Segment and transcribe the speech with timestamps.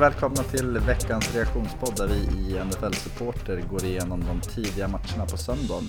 [0.00, 5.26] Och välkomna till veckans reaktionspodd där vi i NFL Supporter går igenom de tidiga matcherna
[5.26, 5.84] på söndagen.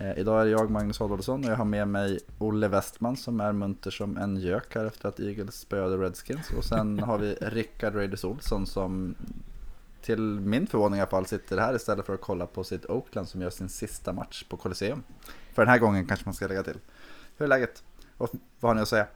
[0.00, 3.40] Eh, idag är det jag, Magnus Adolfsson, och jag har med mig Olle Westman som
[3.40, 6.50] är munter som en gök här efter att Eagles spöade Redskins.
[6.50, 9.14] Och sen har vi Rickard Raiders Olsson som
[10.02, 13.28] till min förvåning i alla fall sitter här istället för att kolla på sitt Oakland
[13.28, 15.02] som gör sin sista match på Colosseum.
[15.54, 16.78] För den här gången kanske man ska lägga till.
[17.36, 17.82] Hur är läget?
[18.16, 19.06] Och vad har ni att säga?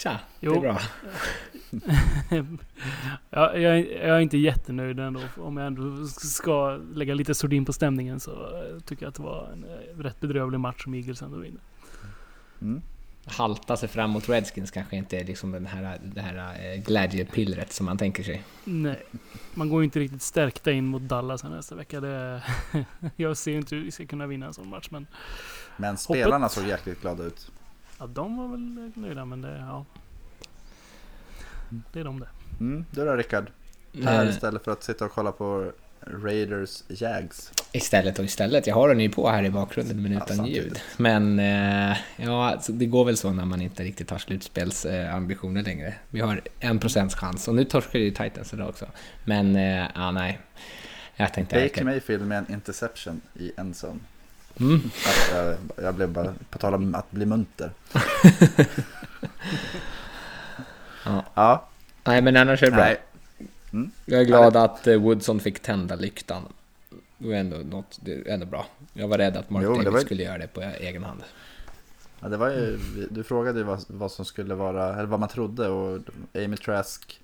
[0.00, 0.80] Tja, det är bra.
[3.30, 5.20] ja, jag, är, jag är inte jättenöjd ändå.
[5.36, 9.50] Om jag ändå ska lägga lite sordin på stämningen så tycker jag att det var
[9.52, 11.60] en eh, rätt bedrövlig match som Eagles ändå vinner.
[12.60, 12.82] Mm.
[13.26, 17.72] Halta sig fram mot Redskins kanske inte är liksom den här, det här eh, glädjepillret
[17.72, 18.42] som man tänker sig.
[18.64, 19.02] Nej,
[19.54, 22.00] man går ju inte riktigt stärkta in mot Dallas nästa vecka.
[22.00, 22.42] Det,
[23.16, 24.88] jag ser inte hur vi ska kunna vinna en sån match.
[24.90, 25.06] Men,
[25.76, 27.50] men spelarna hoppet, såg jäkligt glada ut.
[27.98, 29.84] Ja, de var väl nöjda, men det, ja.
[31.92, 32.28] Det är de det.
[32.60, 33.50] Mm, du då Rickard?
[34.04, 35.72] Här istället för att sitta och kolla på
[36.06, 37.52] Raiders Jags.
[37.72, 38.66] Istället och istället.
[38.66, 40.80] Jag har den ju på här i bakgrunden men utan ja, ljud.
[40.96, 45.94] Men eh, ja, alltså, det går väl så när man inte riktigt har slutspelsambitioner längre.
[46.10, 48.86] Vi har en procents chans och nu torskar ju Titans idag också.
[49.24, 50.38] Men eh, ja, nej.
[51.16, 51.62] Jag tänkte...
[51.62, 54.00] Baker Mayfield med en interception i en zone.
[54.60, 54.90] Mm.
[55.32, 57.70] Jag, jag, blev bara, på tal om att bli munter.
[61.04, 61.24] ja.
[61.34, 61.68] ja.
[62.04, 62.94] Nej, men annars är det bra.
[63.72, 63.90] Mm.
[64.04, 66.42] Jag är glad att eh, Woodson fick tända lyktan.
[67.18, 68.66] Det var ändå, något, det är ändå bra.
[68.92, 70.00] Jag var rädd att Mark jo, Davis var...
[70.00, 71.22] skulle göra det på egen hand.
[72.20, 72.78] Ja, det var ju,
[73.10, 76.00] du frågade ju vad, vad som skulle vara, eller vad man trodde och
[76.34, 77.20] Amy Trask,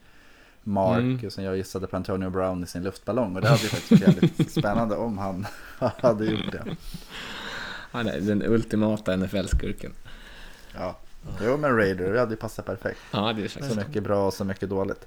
[0.62, 1.44] Mark, mm.
[1.44, 4.50] jag gissade på Antonio Brown i sin luftballong och det hade ju faktiskt varit jävligt
[4.58, 5.46] spännande om han
[5.78, 6.76] hade gjort det.
[7.92, 9.92] Han är den ultimata NFL-skurken.
[10.74, 10.96] Ja,
[11.44, 13.00] jo men Raider, det hade ju passat perfekt.
[13.10, 15.06] Ja, det är så mycket bra och så mycket dåligt.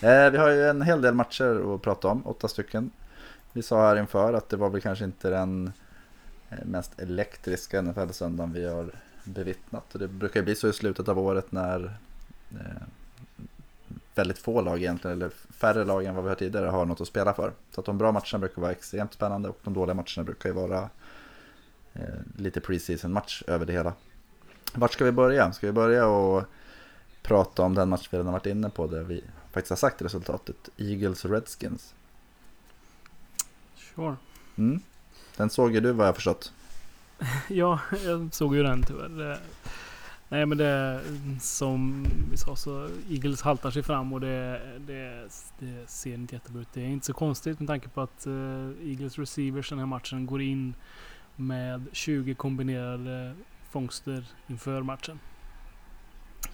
[0.00, 2.90] Eh, vi har ju en hel del matcher att prata om, åtta stycken.
[3.52, 5.72] Vi sa här inför att det var väl kanske inte den
[6.50, 8.90] eh, mest elektriska NFL-söndagen vi har
[9.24, 9.94] bevittnat.
[9.94, 11.96] Och det brukar bli så i slutet av året när
[12.50, 12.82] eh,
[14.18, 17.08] väldigt få lag egentligen, eller färre lag än vad vi har tidigare, har något att
[17.08, 17.52] spela för.
[17.74, 20.54] Så att de bra matcherna brukar vara extremt spännande och de dåliga matcherna brukar ju
[20.54, 20.90] vara
[21.92, 22.02] eh,
[22.36, 23.92] lite preseason match över det hela.
[24.74, 25.52] Vart ska vi börja?
[25.52, 26.44] Ska vi börja och
[27.22, 30.68] prata om den match vi redan varit inne på där vi faktiskt har sagt resultatet,
[30.76, 31.94] Eagles och Redskins?
[33.76, 34.16] Sure.
[34.56, 34.80] Mm.
[35.36, 36.52] Den såg ju du vad jag förstått.
[37.48, 39.40] ja, jag såg ju den tyvärr.
[40.30, 45.28] Nej men det mm, som vi sa så Eagles haltar sig fram och det, det,
[45.58, 46.68] det ser inte jättebra ut.
[46.72, 50.26] Det är inte så konstigt med tanke på att eh, Eagles receivers den här matchen
[50.26, 50.74] går in
[51.36, 53.34] med 20 kombinerade
[53.70, 55.18] fångster inför matchen.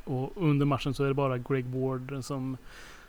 [0.05, 2.57] Och under matchen så är det bara Greg Ward som,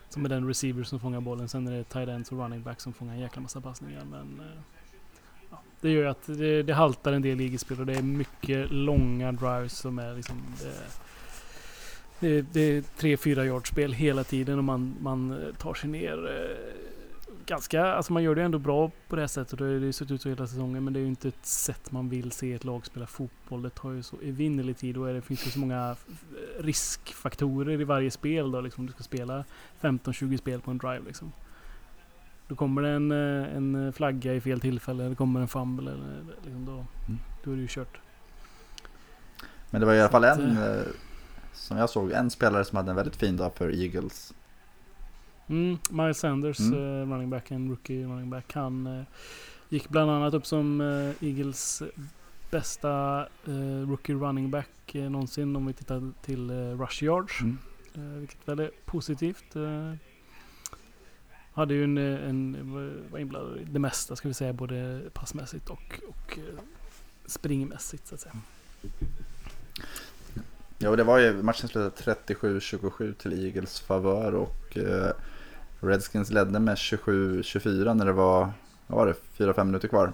[0.09, 1.49] som är den receiver som fångar bollen.
[1.49, 4.05] Sen är det tight ends och running back som fångar en jäkla massa passningar.
[4.05, 4.61] Men eh,
[5.85, 9.31] det gör ju att det, det haltar en del ligaspel och det är mycket långa
[9.31, 10.41] drives som är liksom...
[12.19, 16.27] Det, det, är tre, fyra yardspel hela tiden och man, man eh, tar sig ner
[16.27, 16.57] eh,
[17.45, 17.85] ganska...
[17.85, 20.11] Alltså man gör det ändå bra på det här sättet och det har ju sett
[20.11, 22.63] ut så hela säsongen men det är ju inte ett sätt man vill se ett
[22.63, 23.61] lag spela fotboll.
[23.61, 27.83] Det tar ju så evinnerlig tid och det finns ju så många eh, riskfaktorer i
[27.83, 28.85] varje spel då liksom.
[28.85, 29.43] Du ska spela
[29.81, 31.31] 15-20 spel på en drive liksom.
[32.47, 35.91] Då kommer det en, eh, en flagga i fel tillfälle, eller kommer en fumble.
[35.91, 37.19] Eller, liksom då, mm.
[37.43, 37.97] då är det ju kört.
[39.69, 40.83] Men det var i alla fall en, eh,
[41.53, 44.33] som jag såg, en spelare som hade en väldigt fin dag för Eagles.
[45.47, 46.73] Mm, Miles Sanders, mm.
[46.73, 48.53] uh, running back, en rookie running back.
[48.53, 49.03] Han uh,
[49.69, 51.83] gick bland annat upp som uh, Eagles
[52.51, 53.27] bästa
[53.87, 57.41] rookie running back någonsin om vi tittar till rush yards.
[57.41, 57.57] Mm.
[58.19, 59.55] vilket är väldigt positivt.
[61.55, 62.57] Hade ju en, en
[63.11, 66.59] var inblandad i det mesta ska vi säga, både passmässigt och, och eh,
[67.25, 68.35] springmässigt så att säga.
[70.77, 75.11] Ja, det var ju matchen slutade 37-27 till Eagles favör och eh,
[75.79, 78.51] Redskins ledde med 27-24 när det var,
[78.87, 80.13] vad var det, 4-5 minuter kvar?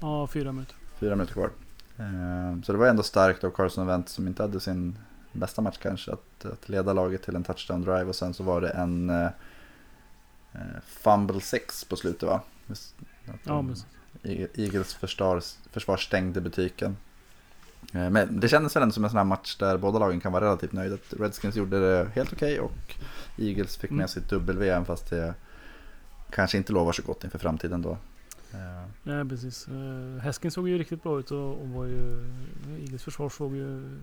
[0.00, 0.76] Ja, 4 minuter.
[0.98, 1.50] 4 minuter kvar.
[1.96, 4.98] Eh, så det var ändå starkt av Carson Wentz som inte hade sin
[5.32, 8.60] bästa match kanske att, att leda laget till en touchdown drive och sen så var
[8.60, 9.30] det en eh, Eh,
[10.86, 12.40] Fumble 6 på slutet va?
[13.44, 13.76] Ja, men...
[14.54, 16.96] Eagles försvar, försvar stängde butiken.
[17.92, 20.32] Eh, men det kändes väl ändå som en sån här match där båda lagen kan
[20.32, 20.96] vara relativt nöjda.
[21.10, 22.96] Redskins gjorde det helt okej okay och
[23.38, 24.08] Eagles fick med mm.
[24.08, 25.34] sitt även fast det
[26.30, 27.90] kanske inte lovar så gott inför framtiden då.
[28.52, 29.68] Eh, Nej precis.
[30.22, 32.24] Häsken såg ju riktigt bra ut och, och var ju...
[32.80, 33.98] Eagles försvar såg ju...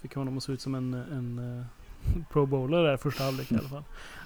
[0.00, 1.64] Fick honom att se ut som en, en
[2.30, 3.84] pro bowler där första halvlek i alla fall.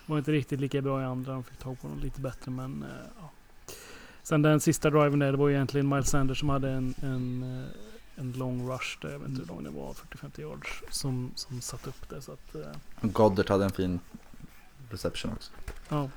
[0.08, 1.32] Var inte riktigt lika bra i andra.
[1.32, 2.88] De fick tag på dem lite bättre men eh,
[3.20, 3.31] ja.
[4.22, 8.20] Sen den sista driven där, det var egentligen Miles Sanders som hade en, en, eh,
[8.20, 9.10] en lång rush där.
[9.10, 10.82] Jag vet inte hur lång det var, 40-50 yards.
[10.90, 12.22] Som, som satt upp det.
[12.22, 12.62] Så att, eh,
[13.00, 14.00] Goddard hade en fin
[14.90, 15.52] reception också.
[15.88, 16.08] ja,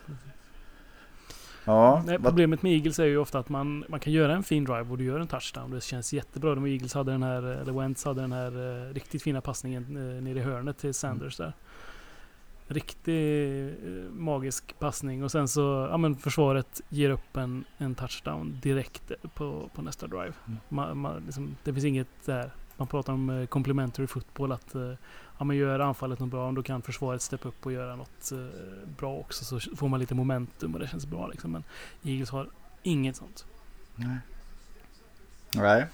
[1.65, 4.63] Ja, Nej, problemet med Eagles är ju ofta att man, man kan göra en fin
[4.63, 5.71] drive och du gör en touchdown.
[5.71, 6.55] Det känns jättebra.
[6.55, 10.23] De Eagles hade den här, eller Wentz hade den här eh, riktigt fina passningen eh,
[10.23, 11.53] nere i hörnet till Sanders där.
[12.71, 18.59] Riktig eh, magisk passning och sen så, ja men försvaret ger upp en, en touchdown
[18.62, 20.33] direkt på, på nästa drive.
[20.47, 20.59] Mm.
[20.69, 24.94] Man, man, liksom, det finns inget där, man pratar om eh, complementary football att eh,
[25.38, 28.88] ja, men gör anfallet något bra, då kan försvaret steppa upp och göra något eh,
[28.97, 31.51] bra också så får man lite momentum och det känns bra liksom.
[31.51, 31.63] Men
[32.03, 32.50] Eagles har
[32.83, 33.45] inget sånt.
[33.95, 34.17] Nej.
[35.56, 35.85] Nej.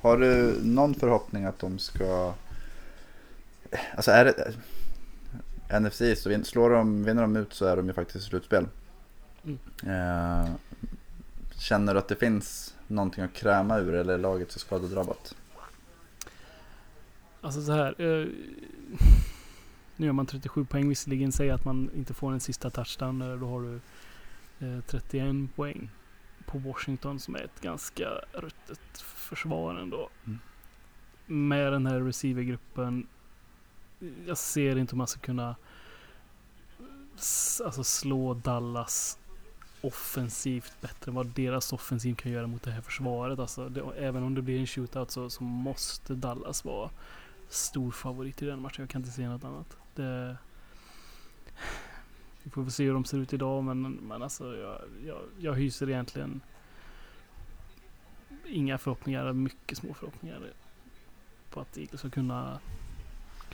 [0.00, 2.34] Har du någon förhoppning att de ska...
[3.96, 4.54] Alltså är det...
[5.80, 8.66] NFC, så slår de, vinner de ut så är de ju faktiskt i slutspel.
[9.44, 9.58] Mm.
[9.86, 10.50] Eh,
[11.58, 15.34] känner du att det finns någonting att kräma ur eller är laget så skadedrabbat?
[17.40, 18.00] Alltså så här.
[18.00, 18.26] Eh,
[19.96, 21.32] nu gör man 37 poäng visserligen.
[21.32, 23.22] Säg att man inte får en sista touchdown.
[23.22, 23.80] eh, Då har du
[24.66, 25.90] eh, 31 poäng
[26.46, 30.08] på Washington som är ett ganska ruttet försvar ändå.
[30.26, 30.38] Mm.
[31.26, 33.06] Med den här receivergruppen.
[34.26, 35.56] Jag ser inte hur man ska kunna
[37.64, 39.18] alltså slå Dallas
[39.80, 43.38] offensivt bättre än vad deras offensiv kan göra mot det här försvaret.
[43.38, 46.90] Alltså, det, även om det blir en shootout så, så måste Dallas vara
[47.48, 48.82] stor favorit i den matchen.
[48.82, 49.76] Jag kan inte se något annat.
[49.94, 50.36] Det,
[52.42, 55.54] vi får väl se hur de ser ut idag men, men alltså jag, jag, jag
[55.54, 56.40] hyser egentligen
[58.46, 60.40] inga förhoppningar, mycket små förhoppningar
[61.50, 62.60] på att Eagles ska kunna,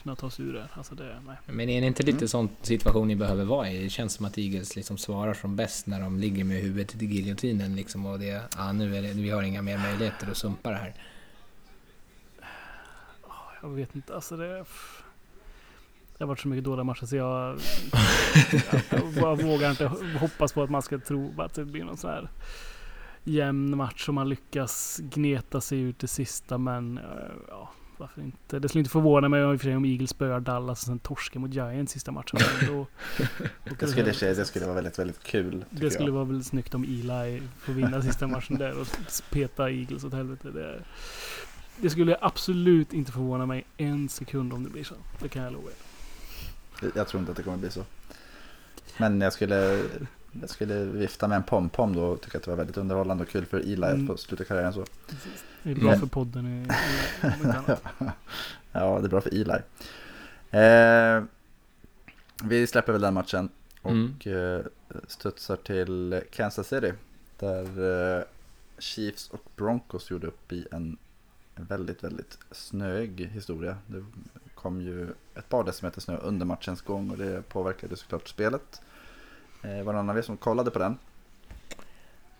[0.03, 0.69] kunna ta sig ur det.
[0.75, 1.37] Alltså det, nej.
[1.47, 2.29] Men är det inte lite Mm.
[2.29, 3.83] sån situation ni behöver vara i?
[3.83, 7.07] Det känns som att Eagles liksom svarar som bäst när de ligger med huvudet i
[7.07, 10.71] giljotinen liksom och det, ja nu är det, vi har inga mer möjligheter att sumpa
[10.71, 10.95] det här.
[13.63, 14.65] Jag vet inte, alltså det...
[16.19, 17.59] Det har varit så mycket dåliga matcher så jag...
[18.91, 19.87] jag bara vågar inte
[20.21, 22.29] hoppas på att man ska tro att det blir någon sån här
[23.25, 27.05] jämn match som man lyckas gneta sig ut det sista men eh,
[27.49, 28.59] ja, varför inte?
[28.59, 31.55] Det skulle inte förvåna mig för sig om Eagles spöar Dallas och sen torskar mot
[31.55, 32.41] Giants sista matchen.
[32.67, 32.87] Då,
[33.79, 35.65] Det skulle, det skulle vara väldigt, väldigt kul.
[35.71, 36.15] det skulle jag.
[36.15, 38.87] vara väl snyggt om Eli får vinna sista matchen där och
[39.31, 40.51] peta Eagles åt helvete.
[40.51, 40.83] Det,
[41.77, 44.95] det skulle absolut inte förvåna mig en sekund om det blir så.
[45.23, 46.91] Det kan jag lova er.
[46.95, 47.85] Jag tror inte att det kommer bli så.
[48.99, 49.83] Men jag skulle,
[50.41, 53.31] jag skulle vifta med en pom-pom då och tycka att det var väldigt underhållande och
[53.31, 54.07] kul för Eli att Mm.
[54.07, 54.85] få sluta karriären så.
[55.63, 56.69] Det är bra Men- för podden i, i.
[58.73, 59.59] Ja, det är bra för Eli.
[60.51, 61.25] Eh,
[62.45, 63.49] vi släpper väl den matchen
[63.83, 64.63] och eh,
[65.07, 66.93] studsar till Kansas City.
[67.39, 68.23] Där eh,
[68.79, 70.97] Chiefs och Broncos gjorde upp i en
[71.57, 73.77] väldigt, väldigt snöig historia.
[73.87, 74.05] Det
[74.55, 78.81] kom ju ett par decimeter snö under matchens gång och det påverkade såklart spelet.
[79.63, 80.99] Eh, var det någon av er som kollade på den?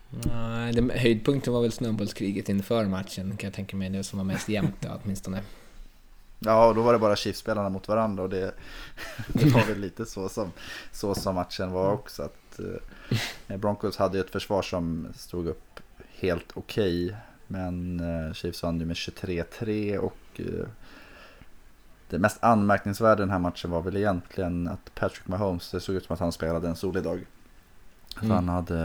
[0.09, 3.89] Nej, höjdpunkten var väl snöbollskriget inför matchen kan jag tänka mig.
[3.89, 5.41] Det som var mest jämnt åtminstone.
[6.39, 8.53] Ja, och då var det bara Chiefs-spelarna mot varandra och det,
[9.27, 10.51] det var väl lite så som,
[10.91, 12.23] så som matchen var också.
[12.23, 12.59] Att,
[13.47, 15.79] eh, Broncos hade ju ett försvar som stod upp
[16.19, 17.15] helt okej,
[17.47, 20.67] men eh, Chiefs vann ju med 23-3 och eh,
[22.09, 25.95] det mest anmärkningsvärda i den här matchen var väl egentligen att Patrick Mahomes, det såg
[25.95, 27.25] ut som att han spelade en solig dag.
[28.21, 28.31] Mm.
[28.31, 28.77] han, hade,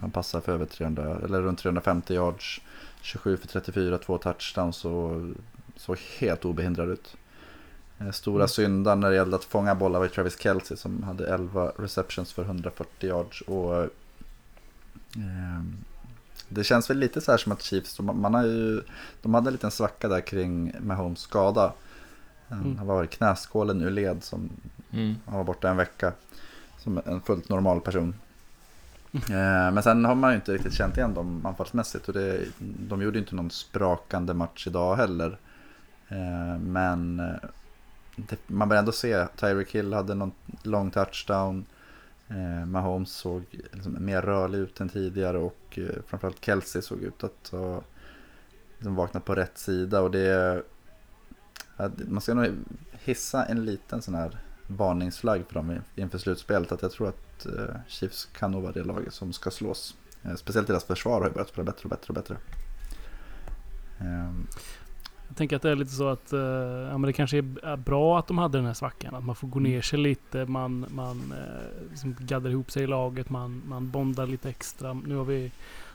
[0.00, 2.60] han passade för över 300, eller runt 350 yards,
[3.02, 5.22] 27 för 34, två touchdowns och
[5.76, 7.16] såg helt obehindrad ut.
[7.98, 8.48] Eh, Stora Mm.
[8.48, 12.42] syndaren när det gällde att fånga bollar var Travis Kelce som hade 11 receptions för
[12.42, 13.40] 140 yards.
[13.40, 15.62] Och, eh,
[16.48, 18.82] det känns väl lite så här som att Chiefs, man har ju,
[19.22, 21.72] de hade en liten svacka där kring Mahomes skada.
[22.48, 22.78] Han Mm.
[22.78, 24.50] har varit knäskålen ur led som
[24.92, 25.14] Mm.
[25.26, 26.12] han var borta en vecka.
[26.78, 28.14] Som en fullt normal person.
[29.12, 32.08] Eh, Men sen har man ju inte riktigt känt igen dem anfallsmässigt.
[32.08, 35.38] Och det, de gjorde ju inte någon sprakande match idag heller.
[36.08, 37.36] Eh, Men eh,
[38.16, 39.26] det, man började ändå se.
[39.36, 41.64] Tyreek Hill hade någon lång touchdown.
[42.66, 45.38] Mahomes såg liksom mer rörlig ut än tidigare.
[45.38, 47.82] Och framförallt Kelsey såg ut att ha
[48.78, 50.00] liksom vaknat på rätt sida.
[50.00, 50.62] Och det,
[52.08, 52.46] man ska nog
[53.04, 56.72] hissa en liten sån här varningsflagg för dem inför slutspelet.
[56.72, 59.96] Att jag tror att eh, Chiefs kan nog vara det laget som ska slås.
[60.22, 62.36] Eh, speciellt deras försvar har ju börjat spela bättre och bättre och bättre.
[64.00, 64.46] Ehm,
[65.28, 68.18] Jag tänker att det är lite så att uh, ja, men det kanske är bra
[68.18, 69.14] att de hade den här svackan.
[69.14, 69.82] Att man får gå ner mm.
[69.82, 71.34] sig lite, man, man
[71.90, 74.92] liksom gaddar ihop sig i laget, man, man bondar lite extra.
[74.92, 75.52] Nu har vi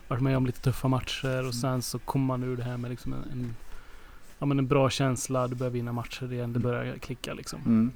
[0.07, 1.53] varit med om lite tuffa matcher och mm.
[1.53, 3.55] sen så kommer man ur det här med liksom en, en,
[4.43, 5.47] ja, men en bra känsla.
[5.47, 7.59] Du börjar vinna matcher igen, det börjar klicka liksom.
[7.65, 7.91] Mm.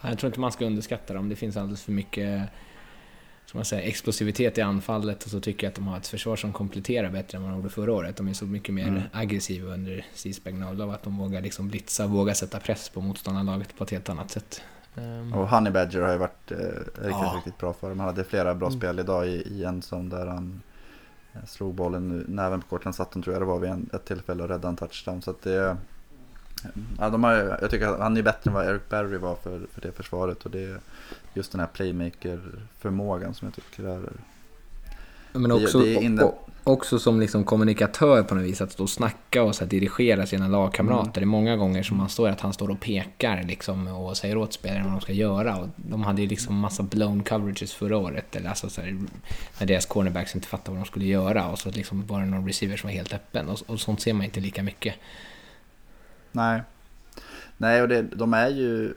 [0.00, 1.28] Jag tror inte man ska underskatta dem.
[1.28, 2.48] Det finns alldeles för mycket
[3.46, 6.36] som man säger, explosivitet i anfallet och så tycker jag att de har ett försvar
[6.36, 8.16] som kompletterar bättre än vad de gjorde förra året.
[8.16, 9.02] De är så mycket mer mm.
[9.12, 13.90] aggressiva under Spagnuolo att de vågar liksom blitza, vågar sätta press på motståndarlaget på ett
[13.90, 14.62] helt annat sätt.
[14.94, 17.34] Um, och Honey Badger har ju varit eh, riktigt, ja.
[17.36, 17.98] riktigt bra för dem.
[17.98, 18.80] Han hade flera bra mm.
[18.80, 20.62] spel idag i, i en som där han
[21.34, 24.04] eh, slog bollen, näven på korten satt den tror jag det var vid en, ett
[24.04, 25.22] tillfälle och räddade en touchdown.
[25.22, 25.76] Så att det,
[26.98, 29.60] ja, de har, jag tycker att han är bättre än vad Eric Berry var för,
[29.72, 30.44] för det försvaret.
[30.44, 30.80] Och det,
[31.34, 34.12] just den här playmaker-förmågan som jag tycker är...
[35.32, 36.32] Men också, det, det inne...
[36.64, 40.48] också som liksom kommunikatör på något vis, att stå och snacka och så dirigera sina
[40.48, 41.02] lagkamrater.
[41.02, 41.12] Mm.
[41.12, 44.36] Det är många gånger som man står att han står och pekar liksom, och säger
[44.36, 45.56] åt spelarna vad de ska göra.
[45.56, 48.98] Och de hade ju liksom massa blown coverages förra året, eller alltså så här,
[49.58, 52.46] när deras cornerbacks inte fattade vad de skulle göra och så liksom var det någon
[52.46, 53.48] receiver som var helt öppen.
[53.48, 54.94] Och, och sånt ser man inte lika mycket.
[56.32, 56.60] Nej.
[57.56, 58.94] Nej, och det, de är ju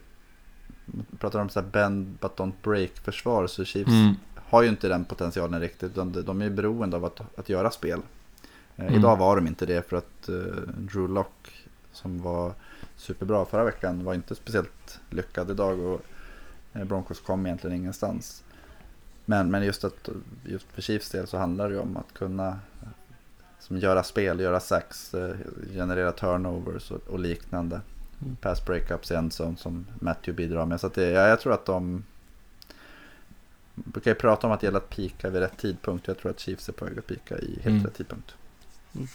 [1.20, 4.16] pratar om så här bend but don't break försvar så Chiefs mm.
[4.54, 5.96] Har ju inte den potentialen riktigt.
[5.96, 8.02] De, de är beroende av att, att göra spel.
[8.76, 9.00] Eh, mm.
[9.00, 10.36] Idag var de inte det för att uh,
[10.78, 12.54] Drew Lock som var
[12.96, 16.02] superbra förra veckan var inte speciellt lyckad idag och
[16.76, 18.44] uh, Broncos kom egentligen ingenstans.
[19.26, 20.10] Men, men just, att,
[20.46, 22.60] just för Chiefs del så handlar det ju om att kunna
[23.60, 25.16] som göra spel, göra sax,
[25.74, 27.82] generera turnovers och, och liknande
[28.42, 30.80] pass breakups i en zone som Matthew bidrar med.
[30.80, 32.04] Så det, ja, jag tror att de
[33.76, 36.08] brukar ju prata om att det gäller att pika vid rätt tidpunkt.
[36.08, 37.84] Jag tror att Chiefs är på väg att pika i helt mm.
[37.84, 38.36] rätt tidpunkt.
[38.96, 39.08] Mm.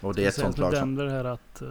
[0.00, 0.98] Och det är ett sånt lag som...
[0.98, 1.68] här att, uh,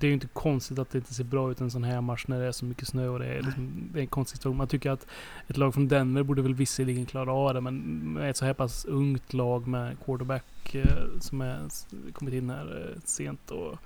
[0.00, 2.24] det är ju inte konstigt att det inte ser bra ut en sån här match
[2.28, 4.56] när det är så mycket snö och det är, liksom, det är en konstig situation.
[4.56, 5.06] Man tycker att
[5.46, 7.78] ett lag från Denver borde väl visserligen klara av det men
[8.12, 11.68] med ett så här pass ungt lag med quarterback uh, som är
[12.12, 13.78] kommit in här uh, sent och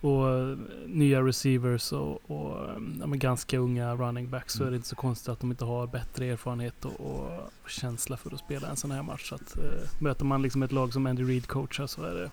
[0.00, 2.68] och nya receivers och, och
[3.00, 5.86] ja, ganska unga running backs så är det inte så konstigt att de inte har
[5.86, 9.28] bättre erfarenhet och, och känsla för att spela en sån här match.
[9.28, 12.30] Så att, eh, möter man liksom ett lag som Andy Reid coachar så är det,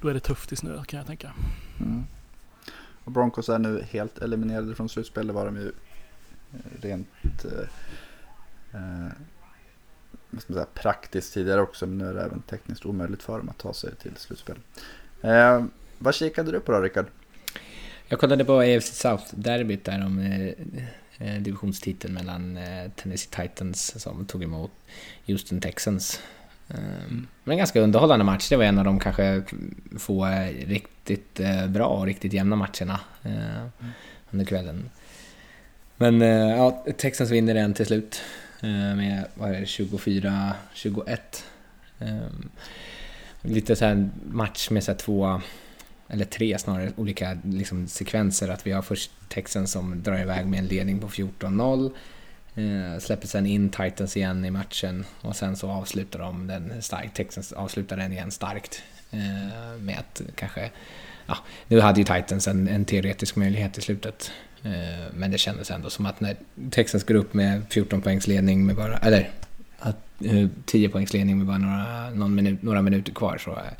[0.00, 1.32] då är det tufft i snö kan jag tänka.
[1.80, 2.04] Mm.
[3.04, 5.26] Och Broncos är nu helt eliminerade från slutspel.
[5.26, 5.72] Det var de ju
[6.52, 9.12] eh, rent eh, eh
[10.38, 11.86] säga, praktiskt tidigare också.
[11.86, 14.56] Men nu är det även tekniskt omöjligt för dem att ta sig till slutspel.
[15.20, 15.64] Eh,
[15.98, 17.06] vad kikade du på då Rickard?
[18.08, 20.48] Jag kollade på AFC South-derbyt där om eh,
[21.18, 24.70] eh, divisionstiteln mellan eh, Tennessee Titans som tog emot
[25.26, 26.20] Houston Texans.
[26.68, 27.26] Mm.
[27.44, 28.48] Men en ganska underhållande match.
[28.48, 29.42] Det var en av de kanske
[29.98, 30.26] få
[30.66, 33.70] riktigt eh, bra och riktigt jämna matcherna eh, mm.
[34.30, 34.90] under kvällen.
[35.96, 38.22] Men eh, ja, Texans vinner den till slut
[38.60, 41.18] med 24-21.
[43.42, 45.40] Lite så här match med så två
[46.08, 48.48] eller tre snarare, olika liksom, sekvenser.
[48.48, 51.90] Att vi har först Texan som drar iväg med en ledning på 14-0.
[52.54, 57.16] Eh, släpper sen in Titans igen i matchen och sen så avslutar de den starkt.
[57.16, 58.82] Texans avslutar den igen starkt.
[59.10, 60.70] Eh, med att kanske,
[61.26, 61.38] ja,
[61.68, 64.30] nu hade ju Titans en, en teoretisk möjlighet i slutet.
[64.62, 66.36] Eh, men det kändes ändå som att när
[66.70, 69.30] Texans går upp med 14 poängs ledning med bara, eller
[70.64, 73.72] 10 eh, poängs ledning med bara några, någon minut, några minuter kvar så eh,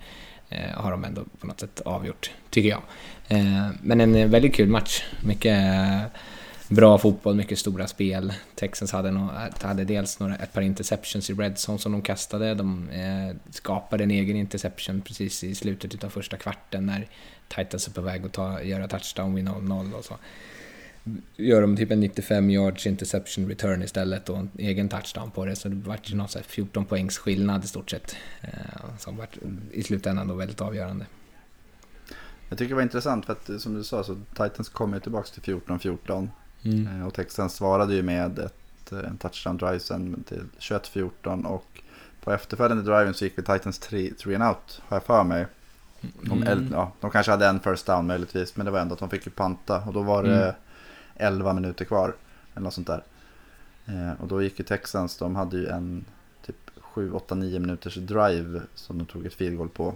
[0.51, 2.83] Eh, har de ändå på något sätt avgjort, tycker jag.
[3.29, 5.05] Eh, men en eh, väldigt kul match.
[5.21, 6.01] Mycket eh,
[6.69, 8.33] bra fotboll, mycket stora spel.
[8.55, 9.31] Texans hade, no
[9.63, 12.55] hade dels några, ett par interceptions i redzone som de kastade.
[12.55, 17.09] De eh, skapade en egen interception precis i slutet av första kvarten när
[17.49, 20.15] Titans är på väg att ta, göra touchdown vid 0-0 och så
[21.37, 25.57] gör de typ en 95 yards interception return istället och en egen touchdown på det.
[25.57, 28.17] Så det vart ju någon 14 poängs skillnad i stort sett.
[28.41, 28.51] Eh,
[28.99, 29.39] som vart
[29.73, 31.07] i slutändan då väldigt avgörande.
[32.49, 35.29] Jag tycker det var intressant för att som du sa så Titans kom ju tillbaka
[35.41, 36.29] till 14-14.
[36.63, 37.01] Mm.
[37.01, 41.83] Eh, och Texans svarade ju med ett, en touchdown drive sen till 21-14 och
[42.21, 45.47] på efterföljande driven så gick vi Titans 3 and out har jag för mig.
[46.23, 46.69] De, mm.
[46.73, 49.27] ja, de kanske hade en first down möjligtvis men det var ändå att de fick
[49.27, 50.55] ju panta och då var det mm
[51.19, 52.15] 11 minuter kvar.
[52.55, 53.03] Eller något sånt där.
[53.87, 56.05] Eh, och då gick ju Texans, de hade ju en
[56.47, 59.95] typ 7, 8, 9 minuters drive som de tog ett field goal på.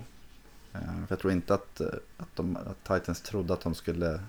[0.72, 1.80] Eh, för jag tror inte att,
[2.16, 4.20] att, de, att Titans trodde att de skulle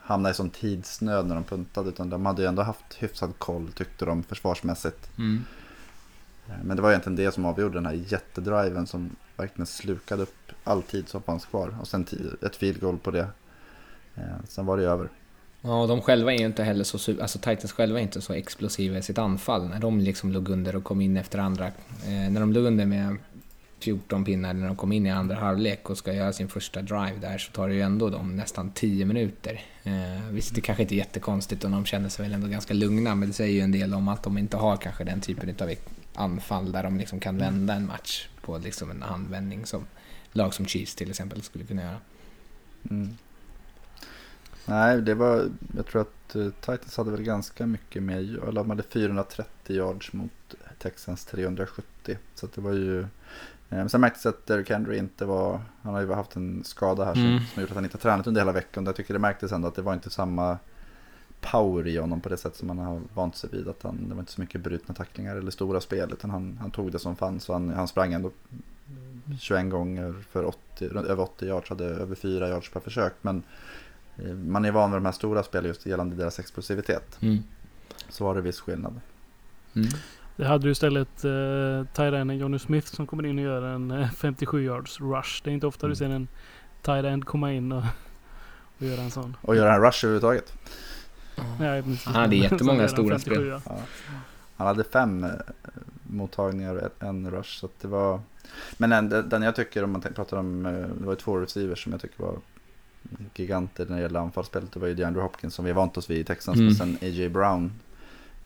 [0.00, 1.88] hamna i sån tidsnöd när de puntade.
[1.88, 5.10] Utan de hade ju ändå haft hyfsad koll tyckte de försvarsmässigt.
[5.18, 5.44] Mm.
[6.48, 10.52] Eh, men det var egentligen det som avgjorde den här jättedriven som verkligen slukade upp
[10.64, 11.76] all tid som fanns kvar.
[11.80, 12.06] Och sen
[12.42, 13.28] ett field goal på det.
[14.14, 15.08] Eh, sen var det över.
[15.62, 18.32] Ja, och de själva är ju inte heller så, alltså Titans själva är inte så
[18.32, 19.68] explosiva i sitt anfall.
[19.68, 22.86] När de liksom låg under och kom in efter andra, eh, när de låg under
[22.86, 23.16] med
[23.82, 27.14] 14 pinnar när de kom in i andra halvlek och ska göra sin första drive
[27.20, 29.60] där så tar det ju ändå dem nästan 10 minuter.
[29.82, 33.14] Eh, visst, det kanske inte är jättekonstigt och de känner sig väl ändå ganska lugna
[33.14, 35.74] men det säger ju en del om att de inte har kanske den typen av
[36.14, 39.86] anfall där de liksom kan vända en match på liksom en handvändning som
[40.32, 41.98] lag som Chiefs till exempel skulle kunna göra.
[42.90, 43.16] Mm.
[44.66, 48.70] Nej, det var, jag tror att uh, Titans hade väl ganska mycket mer, eller de
[48.70, 50.30] hade 430 yards mot
[50.78, 52.18] Texans 370.
[52.34, 53.06] Så det var ju,
[53.70, 57.14] eh, sen märktes att Derrick Henry inte var, han har ju haft en skada här
[57.14, 57.38] mm.
[57.38, 58.86] som, som gjort att han inte har tränat under hela veckan.
[58.86, 60.58] Jag tycker det märktes ändå att det var inte samma
[61.40, 63.68] power i honom på det sätt som man har vant sig vid.
[63.68, 66.70] Att han, det var inte så mycket brutna tacklingar eller stora spel utan han, han
[66.70, 67.48] tog det som fanns.
[67.48, 68.30] Och han, han sprang ändå
[69.40, 73.12] 21 gånger för 80, över 80 yards, hade över 4 yards per försök.
[73.20, 73.42] Men eh,
[74.44, 77.18] man är van vid de här stora spelen just gällande deras explosivitet.
[77.20, 77.42] Mm.
[78.08, 79.00] Så var det viss skillnad.
[79.74, 79.88] Mm.
[80.36, 84.10] Det hade du istället eh, Tyrenen Johnny Smith som kommer in och gör en eh,
[84.10, 85.40] 57 yards rush.
[85.44, 85.90] Det är inte ofta mm.
[85.90, 86.28] du ser en
[86.82, 87.84] Tyrend komma in och,
[88.78, 89.36] och göra en sån.
[89.40, 90.52] Och göra en rush överhuvudtaget.
[91.58, 93.60] Nej, han hade jättemånga stora 57, spel.
[93.64, 93.76] Ja.
[94.56, 95.30] Han hade fem eh,
[96.02, 97.60] mottagningar och en rush.
[97.60, 98.20] Så det var...
[98.76, 101.92] Men en, den jag tycker, om man pratar om, eh, det var två receivers som
[101.92, 102.36] jag tycker var
[103.34, 104.72] giganter när det gäller anfallsspelet.
[104.72, 106.56] Det var ju DeAndre Hopkins som vi vant oss vid i Texans.
[106.56, 106.68] Mm.
[106.68, 107.28] Och sen A.J.
[107.28, 107.72] Brown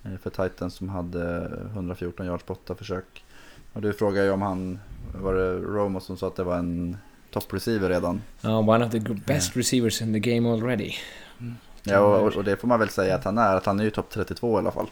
[0.04, 3.24] eh, för Titans som hade 114 yards på åtta försök.
[3.72, 4.78] Och du frågade ju om han,
[5.14, 6.96] var det Romo som sa att det var en
[7.30, 8.22] top receiver redan?
[8.40, 10.92] Ja, one of the best receivers in the game already.
[11.40, 11.54] Mm.
[11.82, 13.56] Ja, och, och, det får man väl säga att han är.
[13.56, 14.86] Att han är ju topp 32 i alla fall.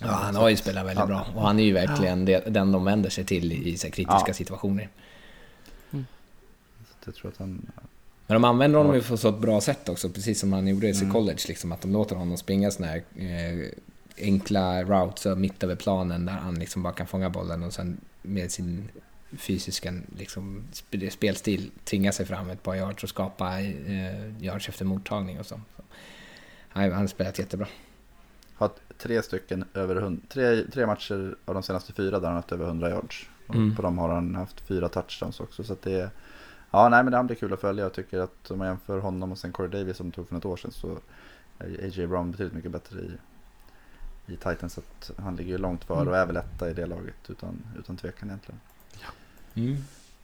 [0.00, 1.26] Ja, han har ju spelat väldigt bra.
[1.34, 2.40] Och han är ju verkligen ja.
[2.46, 4.34] den de vänder sig till i så kritiska ja.
[4.34, 4.88] situationer.
[5.90, 6.06] Mm.
[7.04, 7.66] Jag tror att han...
[8.26, 10.88] Men de använder honom ju på så ett bra sätt också, precis som han gjorde
[10.88, 11.12] i mm.
[11.12, 11.38] college.
[11.48, 13.68] Liksom, att de låter honom springa sådana här eh,
[14.18, 18.52] enkla routes mitt över planen där han liksom bara kan fånga bollen och sen med
[18.52, 18.88] sin
[19.38, 20.64] fysiska liksom,
[21.10, 25.60] spelstil tvinga sig fram ett par yards och skapa eh, yards efter mottagning och så.
[25.76, 25.82] så.
[26.68, 27.66] Han har spelat jättebra.
[28.54, 32.42] Har tre stycken över 100, tre, tre matcher av de senaste fyra där han har
[32.42, 33.28] haft över 100 yards.
[33.54, 33.76] Mm.
[33.76, 35.64] På dem har han haft fyra touchdowns också.
[35.64, 36.10] Så det är,
[36.76, 37.84] ja nej men det blir kul att följa.
[37.84, 40.44] Jag tycker att om man jämför honom och sen Corey Davis som tog för något
[40.44, 40.98] år sedan så
[41.58, 42.06] är A.J.
[42.06, 43.12] Brown betydligt mycket bättre i,
[44.26, 44.78] i Titans.
[44.78, 46.08] att han ligger ju långt före mm.
[46.08, 48.60] och är väl etta i det laget utan, utan tvekan egentligen.
[48.92, 49.08] Ja.
[49.54, 49.76] Mm.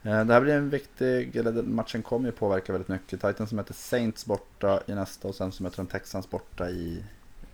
[0.02, 3.20] Eh, det här blir en viktig, eller matchen kommer ju påverka väldigt mycket.
[3.20, 7.04] Titans som möter Saints borta i nästa och sen så möter de Texans borta i,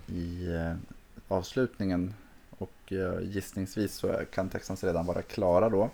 [0.07, 0.75] i eh,
[1.27, 2.13] avslutningen.
[2.49, 5.89] Och eh, gissningsvis så kan Texans redan vara klara då.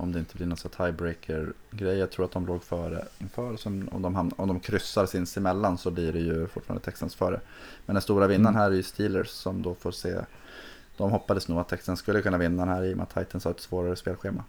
[0.00, 1.98] Om det inte blir någon så tiebreaker-grej.
[1.98, 3.56] Jag tror att de låg före inför.
[3.56, 7.40] Som om, de hamn, om de kryssar sinsemellan så blir det ju fortfarande Texans före.
[7.86, 8.60] Men den stora vinnaren mm.
[8.62, 10.20] här är ju Steelers som då får se.
[10.96, 13.44] De hoppades nog att Texans skulle kunna vinna den här i och med att Titans
[13.44, 14.44] har ett svårare spelschema.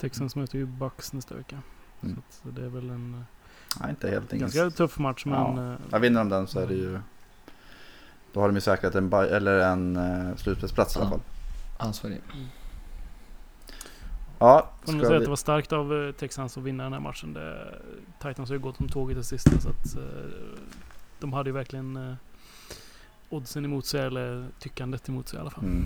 [0.00, 1.58] Texans möter ju Bucks nästa vecka.
[2.02, 2.22] Mm.
[2.30, 3.24] Så det är väl en
[3.80, 4.76] ja, inte helt ganska inget.
[4.76, 5.24] tuff match.
[5.24, 5.76] Men, ja.
[5.90, 6.98] ja, vinner de den så är det ju...
[8.32, 11.00] Då har de ju säkrat en, eller en uh, slutspelsplats ja.
[11.00, 11.20] i alla fall.
[11.78, 12.20] Ansvarig.
[12.34, 12.46] Mm.
[14.40, 15.16] Ja, Får man säga vi...
[15.16, 17.32] att det var starkt av uh, Texans att vinna den här matchen.
[17.32, 17.74] Det,
[18.22, 20.02] Titans har ju gått om tåget det sista så att uh,
[21.18, 22.14] de hade ju verkligen uh,
[23.28, 25.64] oddsen emot sig eller tyckandet emot sig i alla fall.
[25.64, 25.84] Mm.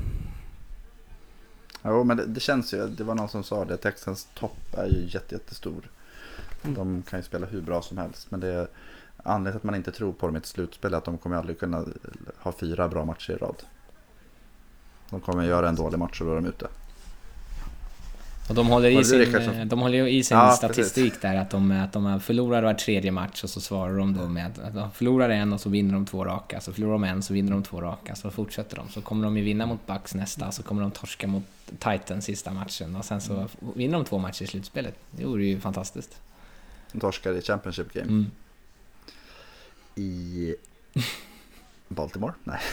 [1.84, 2.88] Jo, men det, det, känns ju.
[2.88, 3.76] Det var någon som sa det.
[3.76, 5.90] Texans topp är ju jätte, jättestor.
[6.62, 6.74] Mm.
[6.74, 8.30] De kan ju spela hur bra som helst.
[8.30, 8.68] Men det är
[9.16, 11.36] anledningen till att man inte tror på dem i ett slutspel är att de kommer
[11.36, 11.84] aldrig kunna
[12.38, 13.62] ha fyra bra matcher i rad.
[15.10, 16.66] De kommer göra en dålig match och då är de ute.
[18.48, 21.22] Och de håller i sin, de håller i sin ja, statistik precis.
[21.22, 24.46] där att de, att de förlorar var tredje match och så svarar de då med
[24.46, 26.60] att de förlorar en och så vinner de två raka.
[26.60, 28.14] Så förlorar de en så vinner de två raka.
[28.14, 28.88] Så fortsätter de.
[28.88, 31.44] Så kommer de ju vinna mot Bucks nästa, så kommer de torska mot
[31.78, 34.94] Titans sista matchen och sen så vinner de två matcher i slutspelet.
[35.10, 36.20] Det vore ju fantastiskt.
[36.92, 38.06] De torskar i Championship Game.
[38.08, 38.26] Mm.
[39.94, 40.54] I
[41.88, 42.32] Baltimore?
[42.44, 42.60] Nej.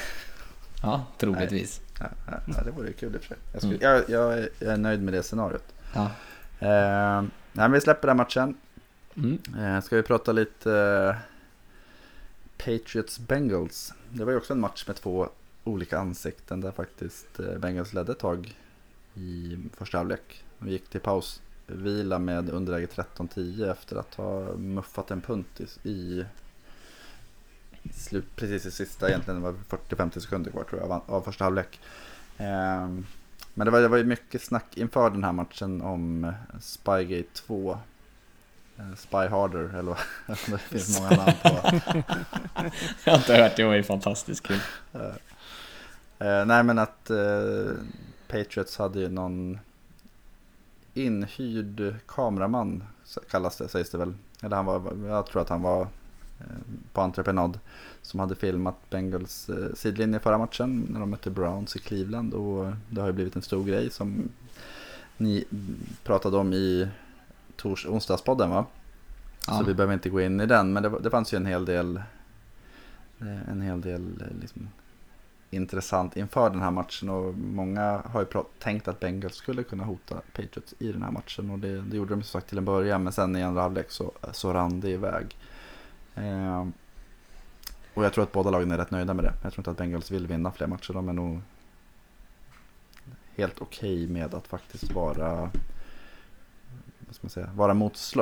[0.83, 1.81] Ja, troligtvis.
[2.27, 3.37] Ja, ja, det vore kul i och för sig.
[3.51, 4.03] Jag, skulle, mm.
[4.09, 5.73] jag, jag, är nöjd med det scenariot.
[5.93, 6.11] Ja.
[6.59, 8.57] Eh, nej, vi släpper den matchen.
[9.15, 9.39] Mm.
[9.59, 11.15] Eh, ska vi prata lite eh,
[12.57, 13.93] Patriots Bengals.
[14.09, 15.29] Det var ju också en match med två
[15.63, 18.57] olika ansikten där faktiskt eh, Bengals ledde ett tag
[19.13, 20.43] i första halvlek.
[20.57, 25.89] Vi gick till paus vila med underläge 13-10 efter att ha muffat en punt i,
[25.89, 26.25] i
[27.93, 31.79] slut, precis i sista egentligen, det var 40-50 sekunder kvar tror jag av, första halvlek.
[32.37, 32.87] Eh,
[33.53, 37.29] Men det var, det var ju mycket snack inför den här matchen om eh, Spygate
[37.33, 37.71] 2.
[38.77, 39.97] Eh, Spy Harder, eller vad
[40.47, 41.49] det finns många namn på.
[43.05, 44.59] Jag har inte hört, det var ju fantastiskt kul.
[46.19, 47.71] Eh, nej men att eh,
[48.27, 49.59] Patriots hade ju någon
[50.93, 52.83] inhyrd kameraman
[53.29, 54.13] kallas det, sägs det väl.
[54.41, 55.87] Eller han var, jag tror att han var eh,
[56.93, 57.59] på entreprenad
[58.01, 62.73] som hade filmat Bengals eh, sidlinje förra matchen när de mötte Browns i Cleveland och
[62.89, 64.29] det har ju blivit en stor grej som
[65.17, 65.45] ni
[66.03, 66.87] pratade om i
[67.55, 68.65] tors onsdagspodden va?
[69.47, 69.57] Ja.
[69.57, 71.65] Så vi behöver inte gå in i den men det, det fanns ju en hel
[71.65, 71.97] del
[73.19, 74.69] eh, en hel del eh, liksom,
[75.49, 80.15] intressant inför den här matchen och många har ju tänkt att Bengals skulle kunna hota
[80.33, 83.03] Patriots i den här matchen och det, det gjorde de som sagt till en början
[83.03, 85.35] men sen i andra halvlek så, så rann det iväg.
[86.15, 86.67] Eh,
[87.93, 89.33] och jag tror att båda lagen är rätt nöjda med det.
[89.43, 90.93] Jag tror inte att Bengals vill vinna fler matcher.
[90.93, 91.41] De är nog
[93.35, 95.49] helt okej med att faktiskt vara
[96.99, 97.73] vad ska man säga, vara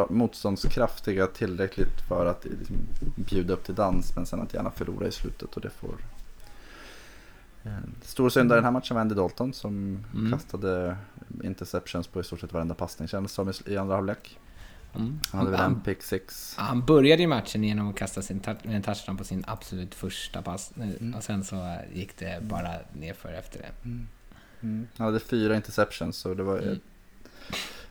[0.09, 2.75] motståndskraftiga tillräckligt för att liksom,
[3.15, 5.95] bjuda upp till dans men sen att gärna förlora i slutet och det får
[7.63, 7.71] Eh,
[8.01, 10.31] Stor syndare i den här matchen var Andy Dalton som Mm.
[10.31, 10.97] kastade
[11.43, 14.39] interceptions på i stort sett varenda passning kändes som i andra halvlek.
[14.95, 15.19] Mm.
[15.31, 16.55] Han hade väl en pick six.
[16.57, 20.73] han började ju matchen genom att kasta sin en touchdown på sin absolut första pass.
[20.77, 21.15] Mm.
[21.15, 23.89] Och sen så gick det bara nerför efter det.
[23.89, 24.87] Mm.
[24.97, 26.79] Han hade fyra interceptions så det var Mm.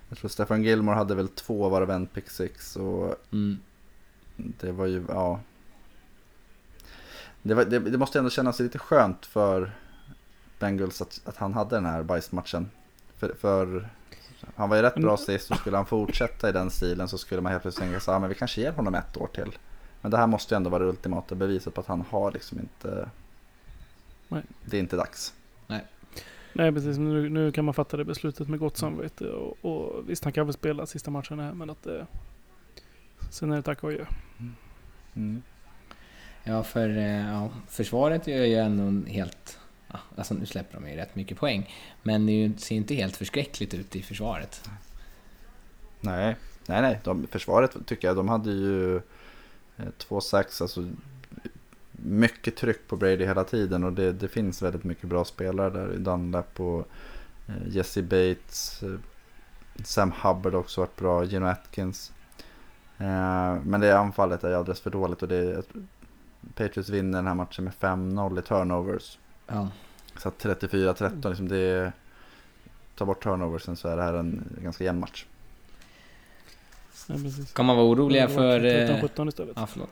[0.09, 3.59] Jag tror Stefan Gilmore hade väl två varav en pick six och Mm.
[4.37, 5.41] det var ju, ja.
[7.43, 9.73] Det, var, det, det måste ändå kännas lite skönt för
[10.59, 12.71] Bengals att, att han hade den här bajsmatchen.
[13.17, 13.89] För, för
[14.57, 17.41] han var ju rätt bra sist och skulle han fortsätta i den stilen så skulle
[17.41, 19.59] man helt plötsligt tänka så här, men vi kanske ger honom ett år till.
[20.01, 22.59] Men det här måste ju ändå vara det ultimata beviset på att han har liksom
[22.59, 23.09] inte...
[24.29, 24.43] Nej.
[24.65, 25.35] Det är inte dags.
[26.59, 29.31] Nej precis, nu, nu kan man fatta det beslutet med gott samvete.
[29.31, 32.07] Och, och visst, han kan väl spela sista matchen här men att det...
[33.31, 34.05] Sen är det tack och adjö.
[35.17, 35.43] Mm.
[36.45, 39.59] Ja, för eh, ja, försvaret gör ju ändå en helt...
[39.93, 41.75] Ja, alltså nu släpper de ju rätt mycket poäng.
[42.03, 44.71] Men det ser ju- ser inte helt förskräckligt ut i försvaret.
[46.01, 47.01] Nej, nej, nej.
[47.05, 48.97] De, försvaret tycker jag, de hade ju
[49.77, 50.89] eh, två sax, alltså
[51.93, 55.97] mycket tryck på Brady hela tiden och det, det finns väldigt mycket bra spelare där.
[55.97, 56.89] Dunlap och
[57.49, 58.95] eh, Jesse Bates, eh,
[59.85, 62.13] Sam Hubbard också varit bra, Gino Atkins.
[62.99, 65.63] Eh, men det anfallet är alldeles för dåligt och det är,
[66.55, 69.19] Patriots vinner den här matchen med 5-0 i turnovers.
[69.49, 69.69] Ja.
[70.17, 71.93] Så att 34-13, liksom det är,
[72.95, 75.25] ta bort turnoversen så är det här en ganska jämn match.
[77.07, 77.49] Precis.
[77.49, 78.65] Ska man vara oroliga för...
[78.65, 79.53] eh, 13-17 istället.
[79.57, 79.91] Ja, förlåt.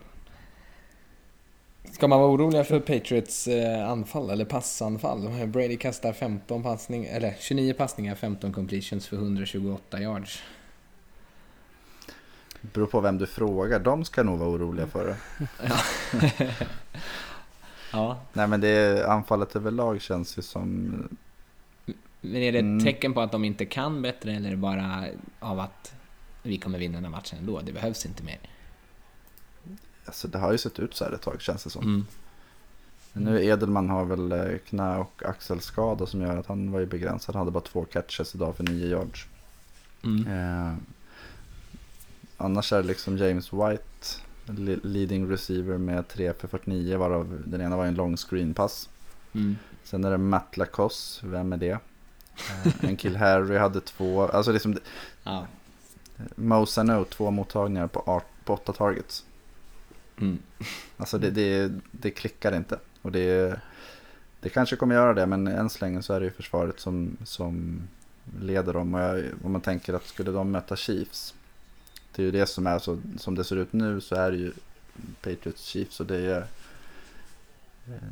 [1.93, 5.47] Ska man vara oroliga för Patriots eh, anfall eller passanfall?
[5.47, 10.43] Brady kastar 15 passningar, eller 29 passningar, 15 completions för 128 yards.
[12.61, 13.81] Beror på vem du frågar.
[13.81, 15.17] De ska nog vara oroliga för det.
[17.93, 20.93] Ja, Nej men det är, anfallet överlag känns ju som...
[22.21, 22.85] men är det ett Mm.
[22.85, 25.07] tecken på att de inte kan bättre eller är det bara
[25.41, 25.95] av att
[26.43, 27.61] vi kommer vinna den här matchen ändå?
[27.61, 28.39] Det behövs inte mer.
[30.05, 31.83] Alltså det har ju sett ut så här ett tag känns det som.
[31.83, 32.07] Mm.
[33.13, 36.87] Men Nu Edelman har väl eh, knä och axelskada som gör att han var ju
[36.87, 37.35] begränsad.
[37.35, 39.27] Han hade bara två catches idag för nio yards.
[40.05, 40.27] Mm.
[40.27, 40.75] Eh,
[42.37, 43.83] annars är det liksom James White,
[44.83, 48.89] leading receiver med 3 för 49 varav den ena var en lång screenpass.
[49.33, 49.57] Mm.
[49.85, 51.71] Sen är det Matt Lacoste, vem är det?
[51.71, 54.79] Eh, en kill Harry hade två, alltså liksom
[55.23, 55.47] Ja.
[56.35, 59.25] Mo Sano, två mottagningar på, art, på åtta targets.
[60.21, 60.39] Mm.
[60.97, 62.79] Alltså det, det, det klickar inte.
[63.03, 63.61] Och det,
[64.41, 67.17] det kanske kommer göra det, men än så länge så är det ju försvaret som,
[67.25, 67.83] som
[68.41, 68.95] leder dem.
[68.95, 71.35] Och jag, om man tänker att skulle de möta Chiefs,
[72.17, 74.37] det är ju det som är så, som det ser ut nu så är det
[74.37, 74.53] ju
[75.23, 76.47] Patriots Chiefs och det är...
[77.87, 78.09] eh,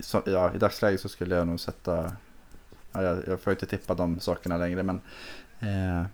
[0.00, 2.12] så, ja, i dagsläget så skulle jag nog sätta...
[2.92, 5.00] Ja, jag, jag får inte tippa de sakerna längre, men
[5.60, 6.06] eh,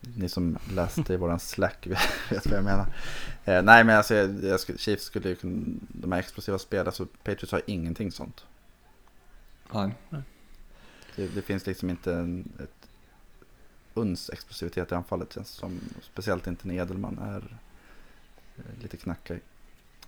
[0.00, 1.86] ni som läste i våran slack
[2.30, 2.86] vet vad jag menar.
[3.44, 7.06] Eh, nej men alltså, jag, jag Chiefs skulle ju kunna, de här explosiva spelen, alltså
[7.06, 8.44] Patriots har ingenting sånt.
[9.72, 9.90] Ja.
[11.16, 12.79] Det, det finns liksom inte en, ett
[13.94, 17.58] uns explosivitet i anfallet känns som, speciellt inte när Edelman är
[18.56, 19.40] eh, lite knackig.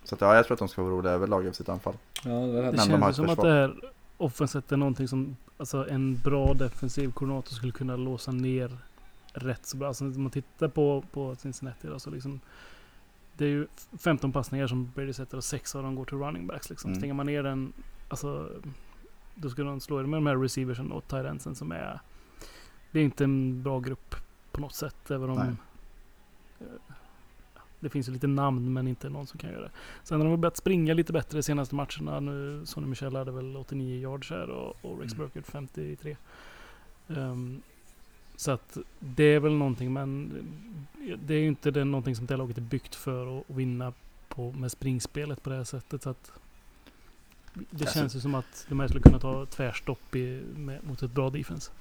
[0.04, 1.94] Så att, ja, jag tror att de ska vara oroliga överlag över sitt anfall.
[2.24, 3.74] Ja, det de känns ett som att det här
[4.16, 8.78] offenset är någonting som alltså, en bra defensiv koordinator skulle kunna låsa ner
[9.32, 9.88] rätt så bra.
[9.88, 12.40] Alltså, om man tittar på, på Cincinnati då, så liksom
[13.36, 13.66] det är ju
[13.98, 16.70] 15 passningar som Brady sätter och 6 av dem går till running backs.
[16.70, 16.90] Liksom.
[16.90, 17.00] Mm.
[17.00, 17.72] Stänger man ner den,
[18.08, 18.48] alltså
[19.34, 22.00] då ska de slå er med de här receiversen och tight som är...
[22.92, 24.14] Det är inte en bra grupp
[24.52, 25.10] på något sätt.
[25.10, 25.38] Även om...
[25.38, 25.54] Nej.
[26.60, 26.66] eh,
[27.80, 29.70] Det finns lite namn men inte någon som kan göra det.
[30.02, 32.20] Sen har de börjat springa lite bättre de senaste matcherna.
[32.20, 35.26] Nu, Sonny Michel hade väl 89 yards här och, och Rex Mm.
[35.26, 36.16] Burkett 53.
[37.08, 37.62] Ehm,
[38.36, 40.32] så att det är väl någonting men
[41.26, 43.92] det är ju inte det, någonting som det laget är byggt för att, att vinna
[44.28, 46.02] på, med springspelet på det här sättet.
[46.02, 46.32] Så att
[47.54, 51.02] det Alltså- känns ju som att de här skulle kunna ta tvärstopp i, med, mot
[51.02, 51.72] ett bra defense.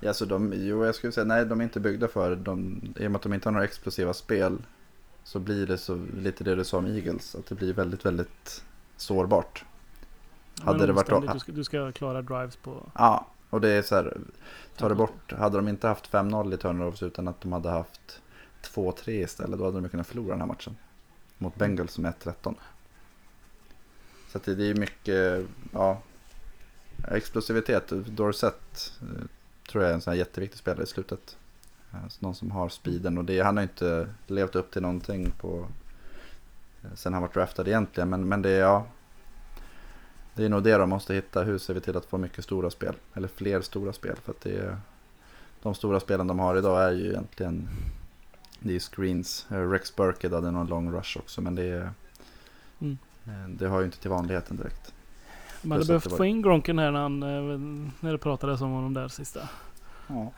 [0.00, 3.06] Ja, så de, jo, jag skulle säga nej, de är inte byggda för de, I
[3.06, 4.58] och med att de inte har några explosiva spel
[5.24, 8.64] så blir det så, lite det du sa om Eagles, att det blir väldigt, väldigt
[8.96, 9.64] sårbart.
[10.60, 12.82] Hade Men det varit- du, ska, du ska klara drives på...
[12.94, 14.16] Ja, och det är så här,
[14.76, 18.22] tar det bort, hade de inte haft 5-0 i turnovers utan att de hade haft
[18.62, 20.76] 2-3 istället, då hade de kunnat förlora den här matchen.
[21.38, 22.54] Mot Bengals som är 1-13.
[24.32, 26.00] Så det, det är mycket, ja,
[27.08, 27.88] explosivitet.
[28.06, 29.24] Dorsett eh,
[29.68, 31.36] tror jag är en sån här jätteviktig spelare i slutet.
[31.92, 35.30] Eh, så Någon som har speeden och det, han har inte levt upp till någonting
[35.30, 35.66] på
[36.82, 38.10] eh, sen han var draftad egentligen.
[38.10, 38.86] Men, men det är, ja,
[40.34, 41.42] det är nog det de måste hitta.
[41.42, 42.94] Hur ser vi till att få mycket stora spel?
[43.14, 44.16] Eller fler stora spel.
[44.24, 44.78] För att det är,
[45.62, 47.68] de stora spelen de har idag är ju egentligen
[48.60, 49.46] det är screens.
[49.50, 51.92] Eh, Rex Burkhead hade någon lång rush också men det är
[52.80, 52.98] Mm.
[53.56, 54.94] det har ju inte till vanligheten direkt.
[55.62, 57.58] Man hade behövt få in Gronken här när, han, eh,
[58.00, 59.48] när det pratades om honom där sista.
[60.06, 60.32] Ja.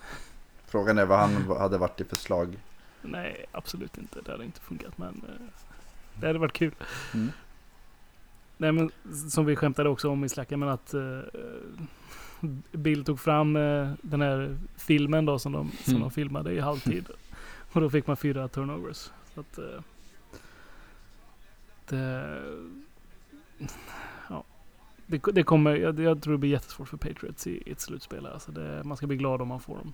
[0.67, 2.59] Frågan är vad han hade varit i förslag.
[3.03, 4.21] Nej, absolut inte.
[4.25, 5.47] Det hade inte funkat men eh,
[6.21, 6.75] det hade varit kul.
[7.15, 7.33] Mm.
[8.57, 8.91] Nej men
[9.31, 11.21] som vi skämtade också om i slacken men att eh,
[12.73, 16.01] Bill tog fram eh, den här filmen då som de, som Mm.
[16.03, 17.09] de filmade i halvtid.
[17.73, 19.11] Och då fick man fyra turnovers.
[19.35, 19.81] Så att, eh,
[21.89, 22.37] det,
[25.11, 28.27] det, det kommer, jag, jag tror det blir jättesvårt för Patriots i, i ett slutspel.
[28.27, 28.33] här.
[28.33, 29.93] Alltså det, man ska bli glad om man får dem.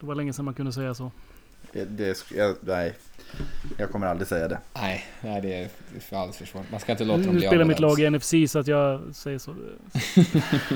[0.00, 1.10] Det var länge sedan man kunde säga så.
[1.72, 2.94] Det, jag, nej,
[3.78, 4.58] jag kommer aldrig säga det.
[4.74, 5.68] Nej, nej, det är
[6.00, 6.70] för alldeles för svårt.
[6.70, 9.14] Man ska inte låta dem Nu bli spelar mitt lag i NFC så att jag
[9.14, 9.54] säger så.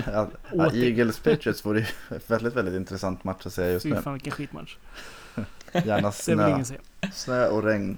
[0.12, 0.72] Ja, ja.
[0.74, 1.86] Eagles Patriots vore ju
[2.26, 4.02] väldigt, väldigt intressant match att säga just Fy nu.
[4.02, 4.76] fan vilken skitmatch.
[5.72, 6.64] Gärna snö,
[7.12, 7.96] snö och regn.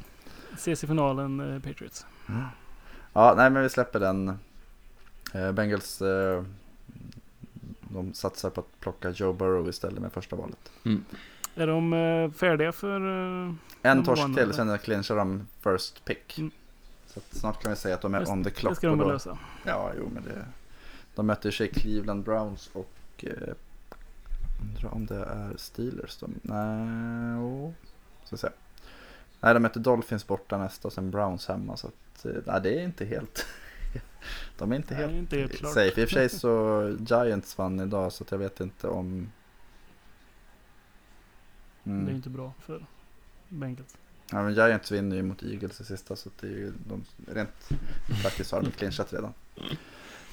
[0.54, 2.06] Ses i finalen eh, Patriots.
[3.12, 4.38] Ja, nej men vi släpper den.
[5.34, 6.44] Eh, Bengals, eh,
[7.80, 10.72] de satsar på att plocka Joe Burrow istället med första valet.
[11.54, 13.00] Är de eh, färdiga för...
[13.46, 14.52] eh, En torsk till, eller?
[14.52, 16.38] sen clinchar de first pick.
[16.38, 16.50] Mm.
[17.06, 18.76] Så att snart kan vi säga att de är Just- on the det clock.
[18.76, 19.38] ska de väl lösa.
[19.64, 20.44] Ja, jo men det...
[21.14, 22.90] De möter sig Cleveland Browns och...
[23.24, 23.32] Eh,
[24.62, 26.34] undrar om det är Steelers de...
[26.42, 27.70] Nej, oh.
[28.24, 28.48] Ska se.
[29.40, 31.76] Nej, de möter Dolphins borta nästa och sen Browns hemma.
[31.76, 33.46] Så att, nej, det är inte helt...
[34.58, 35.74] de är inte helt, inte helt klart.
[35.74, 36.00] safe.
[36.00, 39.32] I och för sig så Giants vann idag så att jag vet inte om...
[41.84, 42.06] Mm.
[42.06, 42.86] Det är inte bra för
[43.48, 43.96] Bengals.
[44.30, 47.04] Ja, men Giants vinner ju mot Eagles i sista så att det är ju de,
[47.32, 47.68] rent
[48.22, 49.32] faktiskt har de clinchat redan.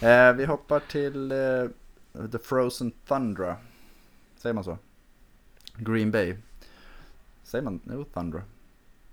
[0.02, 3.58] Eh, vi hoppar till eh, The Frozen Thundra.
[4.38, 4.78] Säger man så?
[5.78, 6.38] Green Bay.
[7.44, 7.80] Säger man?
[7.92, 8.42] Jo, Thundra.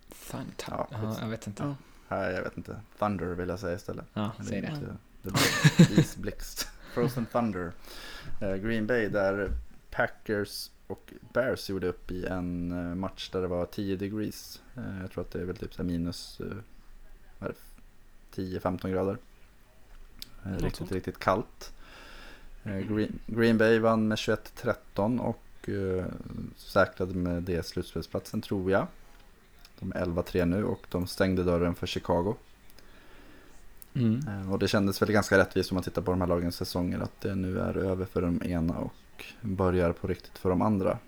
[0.09, 1.62] Fan, ta- Ja, ja, jag vet inte.
[1.62, 1.74] Ja.
[2.20, 2.81] Nej, jag vet inte.
[2.98, 4.05] Thunder vill jag säga istället.
[4.14, 4.68] Ja, Men säg är det.
[4.68, 6.68] inte- Det blir isblixt.
[6.94, 7.72] Frozen Thunder.
[8.40, 9.51] Eh, Green Bay där
[9.90, 14.62] Packers och Bears gjorde upp i en eh, match där det var 10 degrees.
[14.77, 16.46] Eh, Jag tror att det är väl typ minus eh,
[17.38, 17.55] vad är
[18.35, 19.16] det, 10-15 grader.
[20.42, 21.72] Riktigt, riktigt kallt.
[22.64, 25.68] Eh, Green, Green Bay vann med 21-13 och
[26.57, 28.87] säkrade med det slutspelsplatsen tror jag.
[29.83, 32.35] De är 11-3 nu och de stängde dörren för Chicago.
[33.95, 34.29] Mm.
[34.29, 36.99] Eh, Och det kändes väl ganska rättvist om man tittar på de här lagens säsonger
[37.01, 40.99] att det nu är över för de ena och börjar på riktigt för de andra.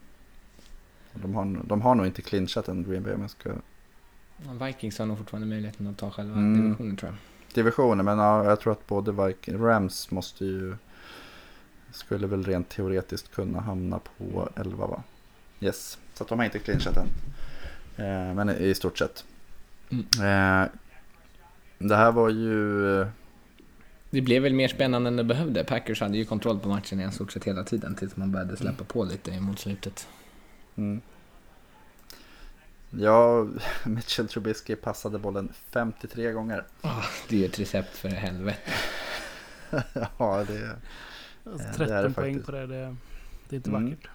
[1.13, 3.51] De har, de har nog inte clinchat än Green Bay om jag ska
[4.67, 6.63] Vikings har nog fortfarande möjligheten att ta själva Mm.
[6.63, 7.19] divisionen tror jag.
[7.55, 10.77] divisionen men ja, jag tror att både Viking, Rams måste ju
[11.93, 15.03] skulle väl rent teoretiskt kunna hamna på 11 va?
[15.61, 17.07] Yes, så att de har inte clinchat än.
[17.97, 19.25] Eh, men i stort sett.
[19.91, 20.05] Mm.
[20.65, 20.69] Eh,
[21.79, 23.07] det här var ju eh,
[24.11, 25.65] Det blev väl mer spännande än det behövde.
[25.65, 28.85] Packers hade ju kontroll på matchen i stort sett hela tiden tills man började släppa
[28.85, 30.09] på lite mot slutet.
[30.77, 31.01] Mm.
[32.91, 33.49] Ja,
[33.87, 36.65] Mitchell Trubisky passade bollen 53 gånger.
[37.29, 38.71] Det är ju ett recept för helvete.
[40.19, 40.77] ja, det är
[41.53, 42.47] Alltså, Ja, det är det 13 poäng faktiskt.
[42.47, 42.67] på det.
[42.67, 42.97] Det,
[43.49, 43.85] det är inte Mm.
[43.91, 44.09] vackert.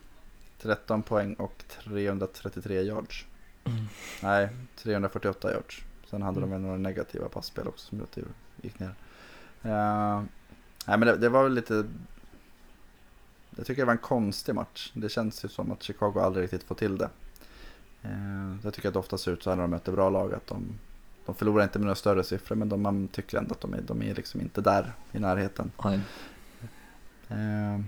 [0.62, 3.26] 13 poäng och 333 yards.
[3.70, 3.86] Mm.
[4.24, 5.84] Nej, 348 yards.
[6.10, 6.50] Sen hade de Mm.
[6.52, 8.96] väl några negativa passspel också som gjorde att det gick ner.
[9.66, 10.24] Uh,
[10.88, 11.86] Nej men det, det var väl lite...
[13.56, 14.92] Jag tycker det var en konstig match.
[14.94, 17.10] Det känns ju som att Chicago aldrig riktigt får till det.
[18.02, 20.34] Eh, jag tycker att det ofta ser ut så här när de möter bra lag
[20.34, 20.80] att de,
[21.26, 23.82] de förlorar inte med några större siffror men de, man tycker ändå att de är,
[23.82, 25.72] de är liksom inte där i närheten.
[27.30, 27.80] Eh,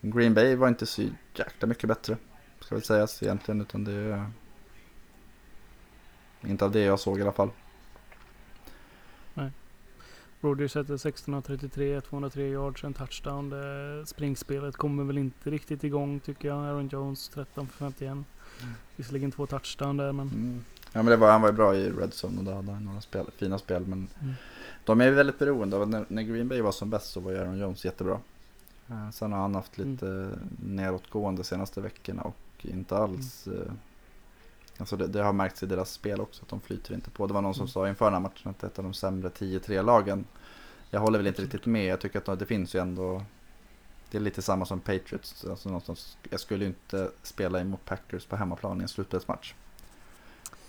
[0.00, 1.02] Green Bay var inte så
[1.34, 2.16] jäkla mycket bättre.
[2.60, 4.30] Ska väl sägas egentligen utan det är
[6.46, 7.50] inte av det jag såg i alla fall.
[10.42, 13.50] Rodgers sätter 16 av 33, 203 yards, en touchdown.
[13.50, 16.58] Det springspelet kommer väl inte riktigt igång tycker jag.
[16.58, 18.08] Aaron Jones 13 för 51.
[18.10, 18.24] Mm.
[18.96, 20.28] Visserligen två touchdown där men...
[20.28, 20.64] Mm.
[20.92, 22.84] Ja men det var, han var ju bra i Red Zone och då hade han
[22.84, 24.34] några spel, fina spel men mm.
[24.84, 27.58] de är väldigt beroende av när, när Green Bay var som bäst så var Aaron
[27.58, 28.20] Jones jättebra.
[28.90, 30.38] Uh, sen har han haft lite mm.
[30.58, 33.78] nedåtgående senaste veckorna och inte alls mm.
[34.80, 37.26] Alltså det, det, har märkts i deras spel också att de flyter inte på.
[37.26, 37.72] Det var någon som mm.
[37.72, 40.24] sa inför den här matchen att det är ett av de sämre 10-3-lagen.
[40.90, 41.86] Jag håller väl inte riktigt med.
[41.86, 43.22] Jag tycker att det finns ju ändå
[44.10, 45.44] det är lite samma som Patriots.
[45.44, 49.54] Alltså någonstans, jag skulle ju inte spela emot Packers på hemmaplan i en slutspelsmatch.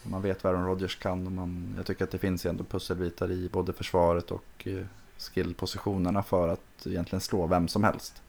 [0.04, 2.64] Man vet vad Aaron Rodgers kan och man, jag tycker att det finns ju ändå
[2.64, 4.86] pusselbitar i både försvaret och eh,
[5.18, 8.22] skillpositionerna för att egentligen slå vem som helst.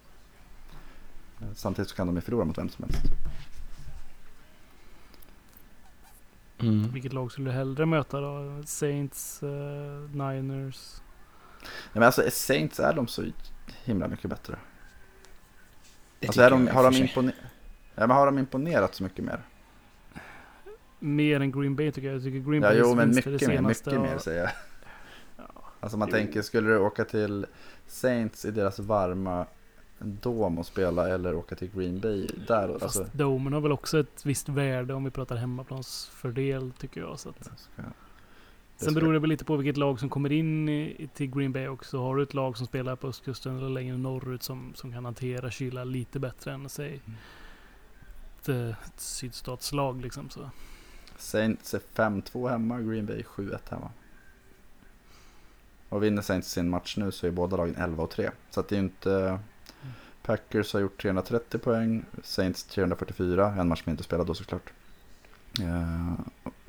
[1.41, 3.03] Eh, samtidigt så kan de ju förlora mot vem som helst.
[6.63, 6.93] Mm.
[6.93, 8.63] Vilket lag skulle du hellre möta då?
[8.65, 9.51] Saints, uh,
[10.11, 11.03] Niners?
[11.63, 13.25] Ja, men alltså Saints är de så
[13.85, 14.59] himla mycket bättre.
[16.19, 17.35] Det alltså är de, har, de imponer-
[17.95, 19.43] ja, men har de imponerat så mycket mer?
[20.99, 22.17] Mer än Green Bay tycker jag.
[22.17, 24.51] Jag tycker Green Bay ja, jo, men mycket mer, mycket mer säger jag.
[25.37, 25.45] Ja.
[25.81, 26.17] Alltså man jo.
[26.17, 27.47] tänker, skulle du åka till
[27.87, 29.47] Saints i deras varma
[30.05, 32.69] Dom och spela eller åka till Green Bay där.
[32.79, 33.17] Fast alltså.
[33.17, 37.19] Domen har väl också ett visst värde om vi pratar hemmaplansfördel tycker jag.
[37.19, 37.45] Så att.
[37.45, 37.83] Ska,
[38.77, 41.69] Sen beror det väl lite på vilket lag som kommer in i, till Green Bay
[41.69, 41.99] också.
[41.99, 45.51] Har du ett lag som spelar på östkusten eller längre norrut som, som kan hantera
[45.51, 47.19] kyla lite bättre än säg mm.
[48.41, 48.49] ett,
[48.87, 50.31] ett sydstatslag liksom.
[50.31, 50.51] Så.
[51.17, 53.91] Saints är 5-2 hemma, Green Bay 7-1 hemma.
[55.89, 58.31] Och vinner Saints sin match nu så är båda lagen 11 3.
[58.51, 59.39] Så att det är ju inte
[60.23, 64.73] Packers har gjort 330 poäng, Saints 344, en match som inte spelade då såklart.
[65.61, 66.13] Uh,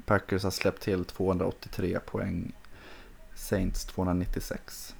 [0.05, 2.51] Packers har släppt till 283 poäng,
[3.35, 4.95] Saints 296.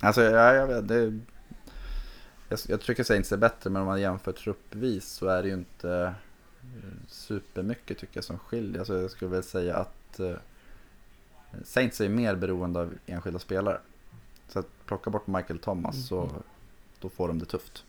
[0.00, 1.18] Alltså ja, jag vet, det,
[2.48, 5.54] jag, jag tycker Saints är bättre men om man jämför truppvis så är det ju
[5.54, 6.14] inte
[6.62, 8.78] eh, supermycket tycker jag som skiljer.
[8.78, 10.34] Alltså jag skulle väl säga att uh,
[11.64, 13.80] Saints är mer beroende av enskilda spelare.
[14.48, 16.04] Så att plocka bort Michael Thomas mm.
[16.04, 16.30] så
[17.02, 17.84] då får de det tufft.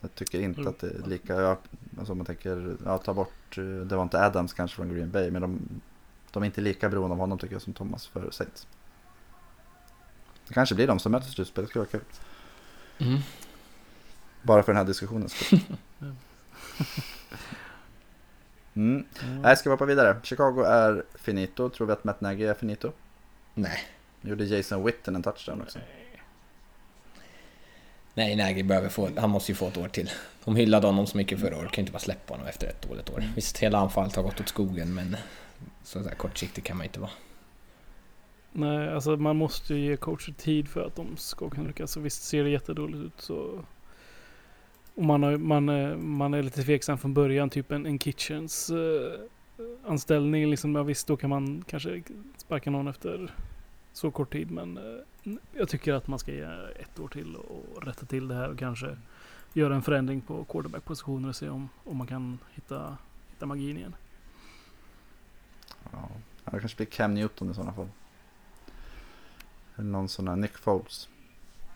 [0.00, 0.72] Jag tycker inte mm.
[0.72, 1.58] att det är lika, ja,
[1.98, 5.30] alltså man tänker, ja, ta bort, eh, det var inte Adams kanske från Green Bay,
[5.30, 5.80] men de,
[6.30, 8.66] de är inte lika beroende av honom tycker jag som Thomas för Saints.
[10.48, 12.00] Det kanske blir de som möter slutspel, det skulle vara kul.
[12.98, 13.20] Mm.
[14.42, 15.60] Bara för den här diskussionen skull.
[18.76, 19.04] Mm.
[19.22, 19.42] Mm.
[19.42, 20.16] Nej, ska vi hoppa vidare.
[20.22, 21.68] Chicago är finito.
[21.68, 22.92] Tror vi att Matt Nagy är finito?
[23.54, 23.78] Nej.
[24.20, 25.78] Gjorde Jason Witten en touchdown också.
[25.78, 26.05] Nej.
[28.16, 30.10] Nej, Nagy behöver få, han måste ju få ett år till.
[30.44, 32.88] De hyllade honom så mycket förra året, kan ju inte bara släppa honom efter ett
[32.88, 33.24] dåligt år.
[33.34, 35.16] Visst, hela anfallet har gått åt skogen, men
[35.82, 37.10] så där kortsiktig kan man inte vara.
[38.52, 41.92] Nej, alltså man måste ju ge coacher tid för att de ska kunna lyckas.
[41.92, 43.64] Så visst ser det jättedåligt ut så...
[44.94, 48.70] Och man, har, man, är, man är lite tveksam från början, typ en, en Kitchens
[48.70, 49.12] uh,
[49.86, 50.50] anställning.
[50.50, 52.02] Liksom, ja, visst, då kan man kanske
[52.36, 53.34] sparka någon efter
[53.92, 54.50] så kort tid.
[54.50, 55.00] Men uh,
[55.52, 56.42] jag tycker att man ska ge
[56.76, 58.96] ett år till och rätta till det här och kanske
[59.52, 62.96] göra en förändring på quarterback-positioner och se om, om man kan hitta,
[63.28, 63.94] hitta magin igen.
[65.92, 66.08] Ja,
[66.44, 67.88] det kanske blir Cam Newton i sådana fall.
[69.76, 71.08] Eller någon sån här Nick Foles.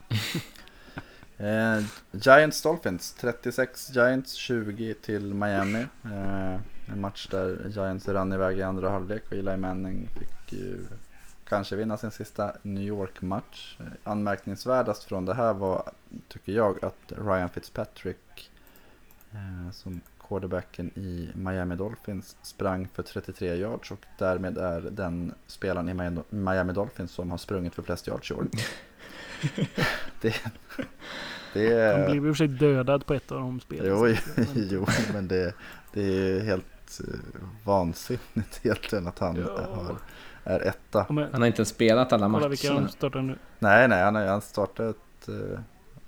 [1.37, 5.87] eh, Giants Dolphins, 36 Giants, 20 till Miami.
[6.05, 6.55] Eh,
[6.87, 10.87] en match där Giants rann iväg i andra halvlek och Eli Manning fick ju
[11.51, 13.79] kanske vinna sin sista New York-match.
[14.05, 15.91] Anmärkningsvärdast från det här var,
[16.29, 18.51] tycker jag, att Ryan Fitzpatrick
[19.33, 25.89] eh, som quarterbacken i Miami Dolphins sprang för 33 yards och därmed är den spelaren
[25.89, 28.47] i Miami Dolphins som har sprungit för flest yards i år.
[30.21, 30.35] det,
[31.53, 31.97] det.
[31.97, 33.87] Han blev i och för sig dödad på ett av de spelen.
[33.87, 34.17] Jo,
[34.55, 35.55] jo men det,
[35.93, 37.21] det är helt eh,
[37.65, 39.67] vansinnigt egentligen att han ja.
[39.75, 39.97] har
[40.45, 41.07] är etta.
[41.09, 42.49] Han har inte spelat alla matcher.
[42.49, 43.39] Vilka de startar nu.
[43.59, 44.97] Nej, nej, han har startat,
[45.29, 45.59] uh,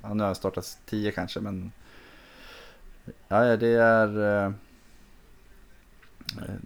[0.03, 1.73] han har startat tio kanske, men
[3.29, 4.53] ja, det är, uh,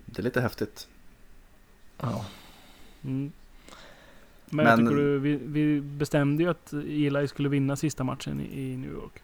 [0.05, 0.89] det är lite häftigt.
[1.99, 2.25] Ja.
[3.05, 3.33] Mm.
[4.51, 8.41] Men, jag Men- tycker du, vi, vi bestämde ju att Eli skulle vinna sista matchen
[8.41, 9.23] i, i New York.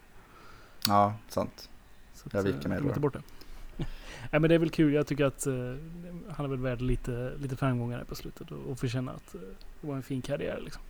[0.87, 1.69] Ja, sant.
[2.13, 2.99] Så Jag viker eh, mig då.
[2.99, 3.21] bort det.
[4.31, 4.93] Nej men det är väl kul.
[4.93, 5.53] Jag tycker att eh,
[6.29, 9.41] han är väl värd lite, lite framgångar här på slutet och, och förtjäna att eh,
[9.81, 10.81] det var en fin karriär liksom.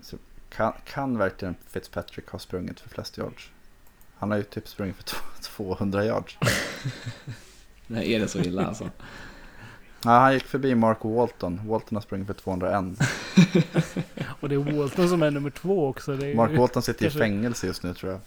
[0.00, 0.16] Så
[0.50, 3.50] kan, kan verkligen Fitzpatrick ha sprungit för flest yards?
[4.18, 5.24] Han har ju typ sprungit för två-
[5.76, 6.38] 200 yards.
[7.86, 8.90] Nej, är det så illa alltså?
[10.04, 11.60] Ja, han gick förbi Mark Walton.
[11.68, 12.84] Walton har sprungit för 201.
[14.40, 16.16] Och det är Walton som är nummer två också.
[16.16, 18.20] Det är, Mark Walton sitter i kanske- fängelse just nu tror jag.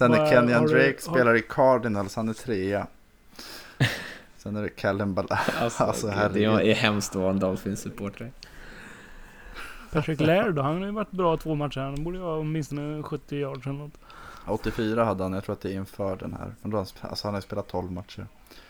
[0.00, 2.86] Sen är Kenyan du- Drake har- spelar i Cardinals, han är trea.
[4.36, 5.26] Sen är det Callum Ball.
[5.60, 6.58] Alltså, Alltså, gud, herregud.
[6.58, 8.30] det är hemskt att vara en Dolphins-supporter.
[9.92, 11.80] Patrick Laird då, han har ju varit bra två matcher.
[11.80, 13.92] Han borde ju ha åtminstone 70 yards eller något.
[14.46, 16.54] 84 hade han, jag tror att det är inför den här.
[16.62, 18.26] Men då, alltså han har ju spelat 12 matcher.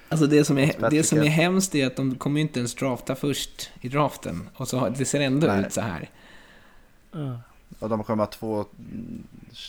[0.09, 2.75] Alltså det som, är, det som är hemskt är att de kommer ju inte ens
[2.75, 4.49] drafta först i draften.
[4.57, 5.61] Och så det ser ändå Nej.
[5.61, 6.11] ut så här.
[7.13, 7.41] Ja.
[7.79, 9.23] Och de kommer ha två mm,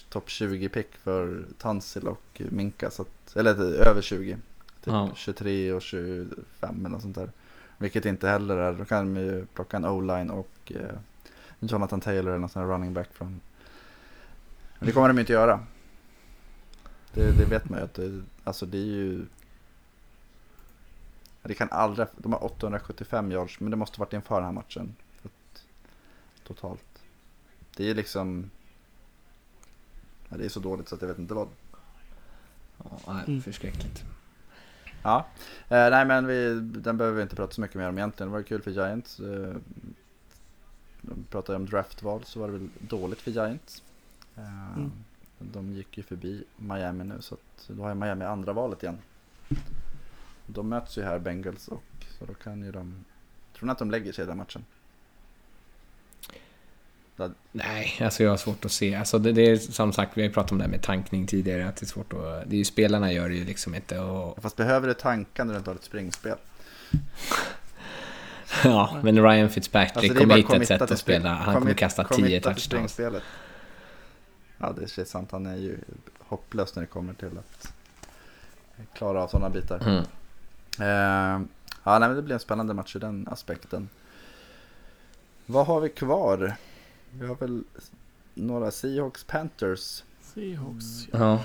[0.10, 2.92] topp 20 pick för Tansil och Minka.
[2.92, 4.38] Så att, eller över 20.
[4.84, 5.10] Typ Ja.
[5.16, 7.32] 23 och 25 eller något sånt där.
[7.78, 10.98] Vilket inte heller är, då kan de ju plocka en o-line och eh,
[11.60, 13.42] Jonathan Taylor eller någon sån här running back från.
[14.80, 15.60] Men det kommer de inte göra.
[17.14, 19.26] Det, det vet man ju att det, alltså det är ju.
[21.44, 24.96] Det kan aldrig, de har 875 yards men det måste varit inför den här matchen.
[25.24, 25.64] Att,
[26.48, 26.91] totalt.
[27.76, 28.50] Det är liksom.
[30.30, 31.48] Ja, det är så dåligt så att jag vet inte vad.
[32.78, 33.42] Ja, nej, Mm.
[33.42, 34.04] förskräckligt.
[35.04, 35.26] Ja,
[35.70, 38.32] eh, nej men vi, den behöver vi inte prata så mycket mer om egentligen.
[38.32, 39.20] Det var kul för Giants.
[39.20, 39.56] Eh,
[41.02, 43.84] de pratade om draftval så var det väl dåligt för Giants.
[44.36, 44.92] Eh, Mm.
[45.40, 48.98] De gick ju förbi Miami nu så att då har jag Miami andra valet igen.
[50.46, 51.84] De möts ju här Bengals och
[52.20, 53.06] så då kan ju de...
[53.54, 54.66] Tror ni att de lägger sig i den matchen?
[57.52, 58.96] Nej, alltså jag har svårt att se.
[58.96, 61.28] Alltså det, det är som sagt, vi har ju pratat om det här med tankning
[61.28, 62.50] tidigare, att det är svårt att...
[62.50, 64.42] Det är ju spelarna gör det ju liksom inte och...
[64.42, 66.38] Fast behöver du tanka när du inte har ett springspel?
[68.64, 71.34] Ja, men Ryan Fitzpatrick Alltså, kommer hitta ett sätt att spela.
[71.34, 73.00] Han kommer kasta committa 10 till touchdowns.
[74.58, 75.32] Ja, det är sant.
[75.32, 75.78] Han är ju
[76.20, 77.74] hopplös när det kommer till att
[78.94, 79.80] klara av sådana bitar.
[79.80, 80.04] Mm.
[80.80, 81.48] Eh,
[81.84, 83.90] ja, nej, men det blir en spännande match ur den aspekten.
[85.46, 86.56] Vad har vi kvar?
[87.20, 87.64] Vi har väl
[88.34, 90.04] några Seahawks Panthers.
[90.22, 91.08] Seahawks.
[91.12, 91.42] Ja.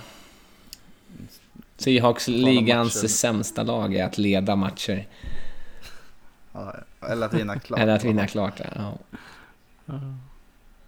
[1.77, 3.09] Seahawks, Kvala ligans matcher.
[3.09, 5.07] sämsta lag är att leda matcher.
[6.53, 6.75] Ja,
[7.09, 7.81] eller att vinna klart.
[7.81, 8.61] Eller att vinna klart.
[8.75, 8.99] Ja.
[9.87, 10.01] Ja.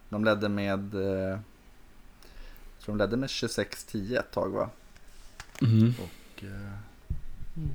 [0.09, 1.41] De ledde med, eh, jag
[2.85, 4.71] tror de ledde med 26-10 ett tag va?
[5.63, 5.95] Mm.
[6.03, 6.51] Och, eh,
[7.57, 7.71] Mm.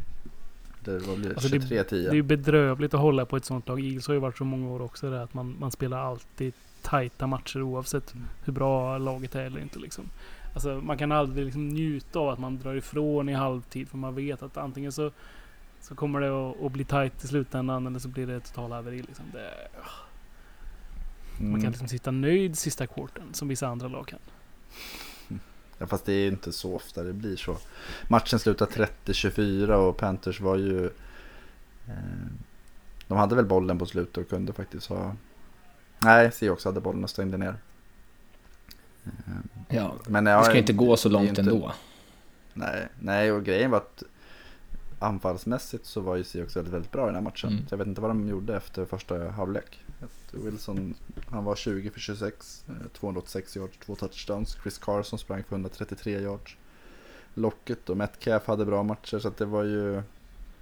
[0.83, 1.89] det var väl Alltså, det- 23-10.
[2.03, 3.79] Det är ju bedrövligt att hålla på ett sånt lag.
[3.79, 6.53] Eagles har ju varit så många år också där att man, man spelar alltid
[6.83, 8.13] tajta matcher oavsett
[8.43, 10.09] hur bra laget är eller inte liksom.
[10.53, 14.15] Alltså man kan aldrig liksom njuta av att man drar ifrån i halvtid för man
[14.15, 15.11] vet att antingen så,
[15.81, 19.01] så kommer det att, att bli tajt i slutändan eller så blir det total haveri
[19.01, 19.25] liksom.
[19.33, 19.51] Det,
[21.37, 21.61] Man Mm.
[21.61, 24.19] kan liksom sitta nöjd sista kvarten som vissa andra lag kan.
[25.77, 27.57] Ja, fast det är inte så ofta det blir så.
[28.07, 28.71] Matchen slutade
[29.05, 30.85] 30-24 och Panthers var ju...
[31.87, 31.93] Eh,
[33.07, 35.15] de hade väl bollen på slutet och kunde faktiskt ha...
[36.03, 37.55] Nej, Seahawks hade bollen och stängde ner.
[39.05, 39.11] Eh,
[39.69, 39.93] ja.
[40.07, 41.73] men Det ska inte gå så långt inte- ändå.
[42.53, 44.03] Nej, nej, och grejen var att
[44.99, 47.49] anfallsmässigt så var ju Seahawks väldigt, väldigt bra i den här matchen.
[47.49, 47.67] Mm.
[47.67, 49.79] Så jag vet inte vad de gjorde efter första halvlek.
[50.31, 50.93] Wilson,
[51.29, 54.57] han var 20 för 26, eh, 286 yards, två touchdowns.
[54.63, 56.57] Chris Carson sprang för 133 yards.
[57.33, 60.01] Locket och Metcalf hade bra matcher så att det var ju...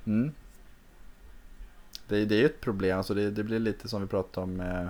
[0.05, 0.31] Mm.
[2.07, 4.53] Det, det är ju ett problem, alltså det, det blir lite som vi pratade om
[4.53, 4.89] med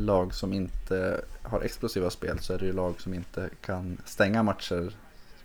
[0.00, 4.42] lag som inte har explosiva spel så är det ju lag som inte kan stänga
[4.42, 4.96] matcher.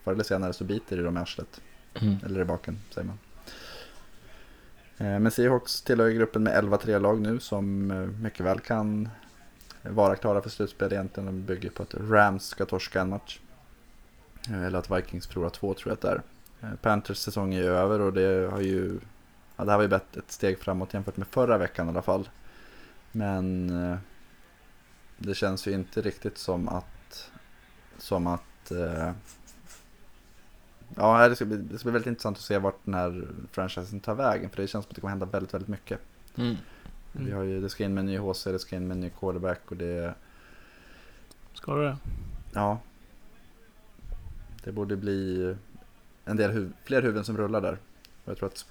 [0.04, 1.62] Förr eller senare så biter det dem i arslet.
[2.02, 2.16] Mm.
[2.26, 3.18] Eller i baken säger man.
[4.98, 9.10] Eh, Men Seahawks tillhör gruppen med 11-3 lag nu som eh, mycket väl kan
[9.82, 11.26] vara klara för slutspel egentligen.
[11.26, 13.39] De bygger på att Rams ska torska en match.
[14.50, 16.76] Eh, Eller att Vikings förlorar två tror jag att det är.
[16.82, 19.00] Panthers säsong är ju över och det har ju
[19.60, 22.30] Ja, det här var ju ett steg framåt jämfört med förra veckan i alla fall.
[23.12, 23.70] Men
[25.18, 27.32] det känns ju inte riktigt som att
[27.97, 29.11] som att eh,
[30.95, 33.99] Ja, det ska, bli, det ska bli väldigt intressant att se vart den här franchisen
[33.99, 34.49] tar vägen.
[34.49, 35.99] För det känns som att det kommer hända väldigt, väldigt mycket.
[36.36, 36.55] Mm.
[37.11, 39.01] Vi har ju, det ska in med en ny HC, det ska in med en
[39.01, 40.13] ny quarterback och det...
[41.53, 41.97] Ska du det?
[42.53, 42.80] Ja.
[44.63, 45.55] Det borde bli
[46.26, 47.78] en del huv, fler huvuden som rullar där.
[48.28, 48.65] Och jag tror att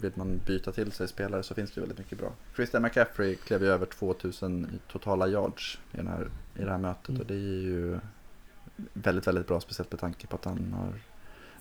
[0.00, 2.32] vill man byta till sig spelare så finns det väldigt mycket bra.
[2.56, 6.78] Christian McCaffrey klev ju över 2000 i totala yards i, den här, i det här
[6.78, 7.20] mötet Mm.
[7.20, 8.00] och det är ju
[8.92, 10.92] väldigt, väldigt bra speciellt med tanke på att han har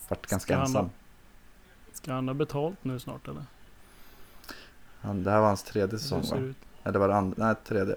[0.09, 0.85] varit ganska Ska han ensam.
[0.85, 0.91] ha-
[1.93, 3.45] Ska han ha betalt nu snart eller?
[5.01, 6.37] Han, det här var hans tredje säsong va?
[6.37, 6.57] ut?
[6.83, 7.95] Nej, det var det andra, nej tredje.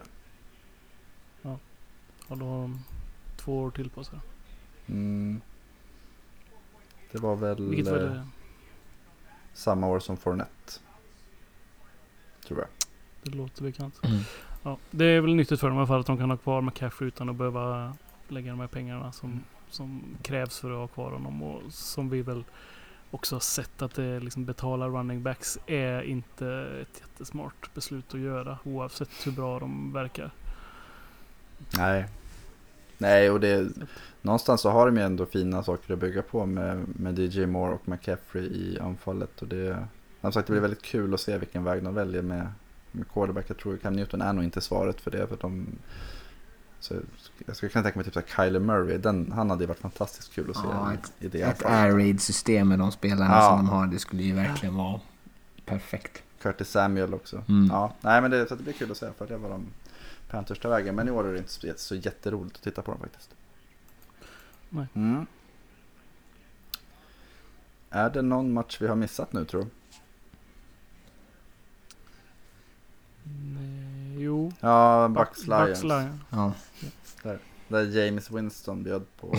[1.42, 1.58] Ja,
[2.28, 2.80] då har de
[3.36, 4.18] två år till på sig.
[4.86, 5.40] Mm.
[7.12, 8.26] Det var väl Vilket var eh, det?
[9.54, 10.72] Samma år som Fournette.
[12.46, 12.68] Tror jag.
[13.22, 14.00] Det låter bekant.
[14.04, 14.18] Mm.
[14.62, 16.60] Ja, det är väl nyttigt för dem i alla fall att de kan ha kvar
[16.60, 17.94] McCaffrey utan att behöva
[18.28, 21.42] lägga de här pengarna som, som krävs för att ha kvar honom.
[21.42, 22.44] Och som vi väl
[23.10, 26.46] också har sett att det liksom betala running backs är inte
[26.82, 30.30] ett jättesmart beslut att göra oavsett hur bra de verkar.
[31.76, 32.08] Nej.
[33.02, 33.68] Nej, och det
[34.22, 37.72] någonstans så har de ju ändå fina saker att bygga på med, med DJ Moore
[37.74, 39.42] och McCaffrey i anfallet.
[39.42, 39.86] Och det,
[40.20, 42.46] som sagt, det blir väldigt kul att se vilken väg de väljer med,
[42.92, 43.44] med quarterback.
[43.48, 45.26] Jag tror Cam Newton är nog inte svaret för det.
[45.26, 45.66] För de,
[46.80, 46.94] så
[47.46, 48.98] jag skulle kunna tänka mig typ så Kyler Murray.
[48.98, 51.64] Den, han hade ju varit fantastiskt kul att se Ja, i, ett- i det Ett
[51.66, 53.48] air raid system med de spelarna Ja.
[53.48, 55.00] som de har, det skulle ju verkligen vara
[55.66, 56.22] perfekt.
[56.42, 57.42] Curtis Samuel också.
[57.48, 57.68] Mm.
[57.70, 59.66] Ja, nej men det, så det blir kul att se för det var de
[60.32, 60.94] Panthers tar vägen.
[60.94, 63.34] Men i år är det inte så, jätteroligt att titta på dem faktiskt.
[64.68, 64.86] Nej.
[64.94, 65.26] Mm.
[67.90, 69.68] Är det någon match vi har missat nu tror du?
[73.24, 74.52] Nej, jo.
[74.60, 75.66] Ja, Buc- Bucks Lions.
[75.68, 76.20] Bucks Lions.
[76.30, 76.52] Ja.
[77.68, 79.38] Där James Winston bjöd på eh,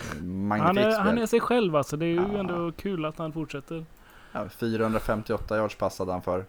[0.62, 1.96] Han är, han är sig själv alltså.
[1.96, 2.38] Det är ju Ja.
[2.38, 3.84] ändå kul att han fortsätter.
[4.32, 6.44] Ja, 458 yards passade han för.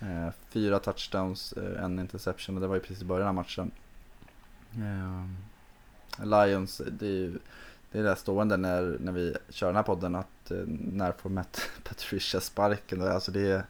[0.00, 3.70] Eh, fyra touchdowns, eh, en interception och det var ju precis i början av matchen.
[4.74, 5.26] Eh,
[6.24, 7.38] Lions, det är ju
[7.92, 11.30] det är det stående när, när vi kör den här podden att eh, när får
[11.30, 13.02] Matt Patricia sparken?
[13.02, 13.64] Alltså det är,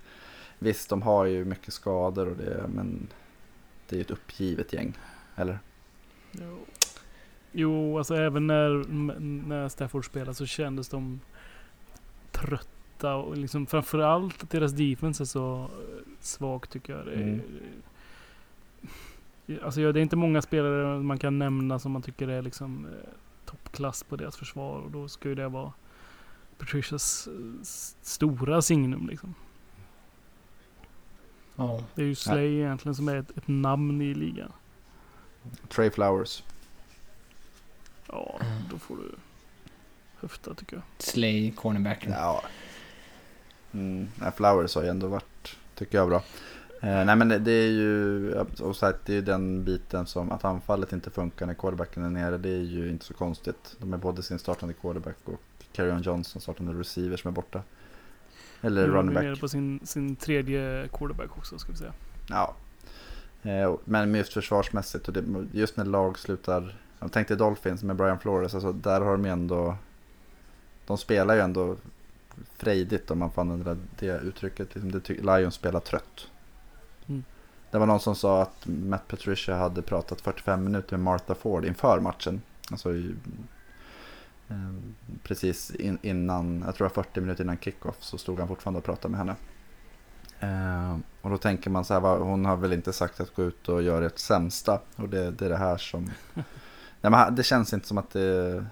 [0.59, 3.09] visst, de har ju mycket skador och det, men
[3.89, 4.99] det är ju ett uppgivet gäng.
[5.37, 5.59] Eller?
[6.33, 6.59] Jo.
[7.53, 8.85] Jo, alltså även när,
[9.49, 11.21] när Stafford spelade så kändes de
[12.33, 17.09] trötta och liksom framförallt att deras defense är så eh, svag tycker jag.
[17.13, 17.43] Mm.
[19.63, 22.87] Alltså ja, det är inte många spelare man kan nämna som man tycker är liksom
[22.87, 23.11] eh,
[23.45, 25.73] toppklass på deras försvar och då ska ju det vara
[26.59, 27.63] Patricias eh,
[28.03, 29.35] stora signum liksom.
[31.57, 31.85] Ja.
[31.95, 34.53] Det är ju Slay egentligen som är ett, ett namn i ligan.
[35.69, 36.43] Trey Flowers.
[38.07, 38.41] Ja,
[38.71, 39.15] då får du
[40.21, 40.83] höfta tycker jag.
[40.99, 42.13] Slay, cornerbacken.
[42.13, 42.43] Ja.
[43.73, 46.23] Mm, nej, Flowers har ju ändå varit, tycker jag, bra.
[46.83, 49.65] Eh, nej men det, det är ju, ja, och så här, det är ju den
[49.65, 52.39] biten som att anfallet inte funkar när quarterbacken är nere.
[52.39, 53.77] Det är ju inte så konstigt.
[53.79, 55.41] De är både sin startande quarterback och
[55.73, 57.63] Carrion Johnson startande receiver som är borta.
[58.61, 59.41] Eller Nu running vi nere back.
[59.41, 61.93] på sin, sin tredje quarterback också ska vi säga.
[62.29, 62.55] Ja.
[63.43, 66.77] Eh, men just försvarsmässigt och det, just när lag slutar.
[66.99, 68.55] Jag tänkte Dolphins med Brian Flores.
[68.55, 69.77] Alltså där har de ju ändå.
[70.87, 71.77] De spelar ju ändå
[72.57, 74.75] frejdigt om man får använda det, uttrycket.
[74.75, 76.29] Liksom Lions spelar trött.
[77.07, 77.25] Mm.
[77.71, 81.65] Det var någon som sa att Matt Patricia hade pratat 45 minuter med Martha Ford
[81.65, 82.43] inför matchen.
[82.71, 83.15] Alltså i,
[84.49, 84.75] eh,
[85.23, 88.79] precis in, innan, jag tror det var 40 minuter innan kickoff så stod han fortfarande
[88.79, 89.37] och pratade med henne.
[90.41, 93.69] Eh, och då tänker man så här, hon har väl inte sagt att gå ut
[93.69, 94.81] och göra ett sämsta.
[94.97, 96.11] Och det, det är det här som...
[97.01, 98.65] Nej, men det känns inte som att det...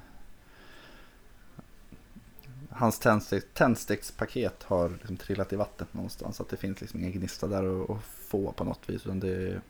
[2.79, 6.41] Hans tändstick, tändstickspaket har liksom trillat i vattnet någonstans.
[6.41, 9.07] Att det finns liksom ingen gnista där att, att få på något vis.
[9.07, 9.61] Utan det,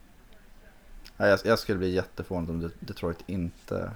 [1.16, 3.90] Nej, jag, jag skulle bli jätteförvånad om Det- Detroit inte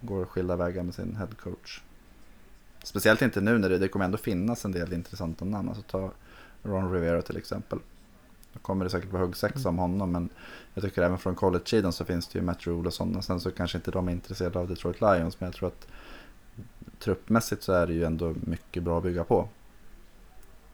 [0.00, 1.80] går skilda vägar med sin head coach.
[2.84, 5.68] Speciellt inte nu när det, det kommer ändå finnas en del intressanta namn.
[5.68, 6.10] Alltså ta
[6.62, 7.78] Ron Rivera till exempel.
[8.52, 10.12] Då kommer det säkert vara huggsexa om honom.
[10.12, 10.28] Men
[10.74, 13.22] jag tycker även från college-sidan så finns det ju Matt Rule och sådana.
[13.22, 15.40] Sen så kanske inte de är intresserade av Detroit Lions.
[15.40, 15.86] Men jag tror att
[17.04, 19.48] truppmässigt så är det ju ändå mycket bra att bygga på.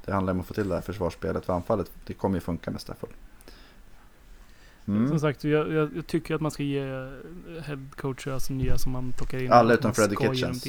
[0.04, 1.44] Det handlar om att få till det här försvarsspelet.
[1.44, 3.10] För anfallet, det kommer ju funka med Stafford.
[4.88, 5.08] Mm.
[5.08, 7.10] Som sagt, jag, jag, tycker att man ska ge
[7.62, 9.52] headcoacher, alltså nya som man plockar in.
[9.52, 10.66] Alla utom dem Kitchens.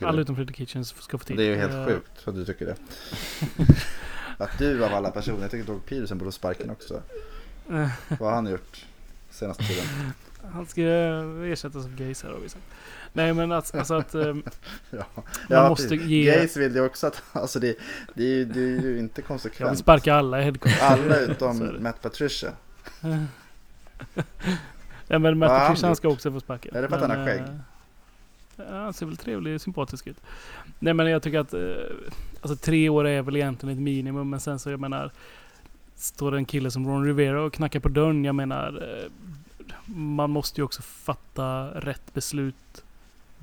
[0.00, 0.22] Alla du?
[0.22, 1.36] utom Freddie Kitchens ska få tid.
[1.36, 2.76] Det är ju helt Eh, sjukt att du tycker det.
[4.38, 7.02] Att du av alla personer, jag tycker Doug Peterson borde sparken också.
[7.70, 8.86] eh, Vad har han gjort
[9.30, 9.84] senaste tiden?
[10.52, 12.64] Han ska ersättas av Gaze här har vi sagt.
[13.16, 14.34] Nej men att, alltså att eh,
[14.90, 15.04] Ja,
[15.48, 16.06] man måste precis.
[16.06, 16.24] ge...
[16.42, 17.76] Gaze vill ju också att, alltså det,
[18.14, 19.78] det, är, ju, det är ju inte Jag vill konsekvent.
[19.78, 20.82] sparka alla headcoacher.
[20.84, 21.76] Alla Så är utom.
[21.82, 22.52] Matt Patricia.
[25.08, 26.76] Ja men Matt Patricia han ska också få sparken.
[26.76, 27.42] Är det för att han har skägg?
[28.58, 30.16] eh, Han ser väl trevlig och sympatisk ut.
[30.78, 31.60] Nej men jag tycker att eh,
[32.40, 34.30] alltså, tre år är väl egentligen ett minimum.
[34.30, 35.10] Men sen så jag menar.
[35.96, 38.24] Står det en kille som Ron Rivera och knackar på dörren.
[38.24, 38.82] Jag menar.
[39.02, 39.10] Eh,
[39.94, 42.83] man måste ju också fatta rätt beslut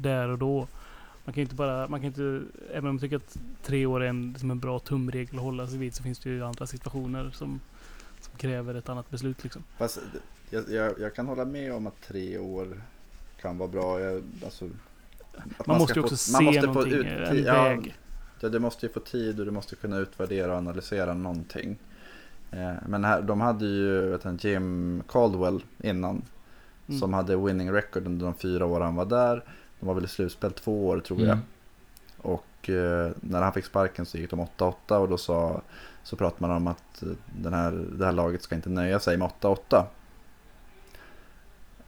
[0.02, 0.68] där och då.
[1.26, 2.42] Man kan inte bara, man kan inte,
[2.74, 5.68] även om jag tycker att tre år är en, liksom en bra tumregel att hålla
[5.68, 7.60] sig vid så finns det ju andra situationer som,
[8.20, 9.64] som kräver ett annat beslut liksom.
[9.78, 10.00] Fast
[10.50, 12.82] jag, jag, jag kan hålla med om att tre år
[13.42, 14.00] kan vara bra.
[14.00, 17.96] Jag, alltså, man, man, måste ju också få, se måste någonting, ut, en ja, väg.
[18.40, 21.78] Ja, du måste ju få tid och du måste kunna utvärdera och analysera någonting.
[22.52, 26.22] Eh, men här, de hade ju vet Jim Caldwell innan.
[26.88, 27.00] Mm.
[27.00, 29.44] Som hade winning record under de fyra år han var där.
[29.82, 31.30] De var väl i slutspel två år tror jag.
[31.30, 31.46] Mm.
[32.18, 35.62] Och eh, när han fick sparken så gick de 8-8 och då sa,
[36.04, 39.32] så pratade man om att den här, det här laget ska inte nöja sig med
[39.42, 39.86] 8-8.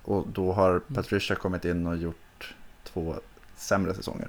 [0.03, 0.81] Och då har mm.
[0.93, 3.15] Patricia kommit in och gjort två
[3.55, 4.27] sämre säsonger.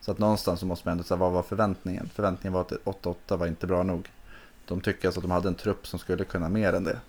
[0.00, 2.08] Så att någonstans så måste man ändå säga vad var förväntningen?
[2.14, 2.72] Förväntningen var att
[3.02, 4.10] 8-8 var inte bra nog.
[4.66, 7.00] De tycker alltså att de hade en trupp som skulle kunna mer än det.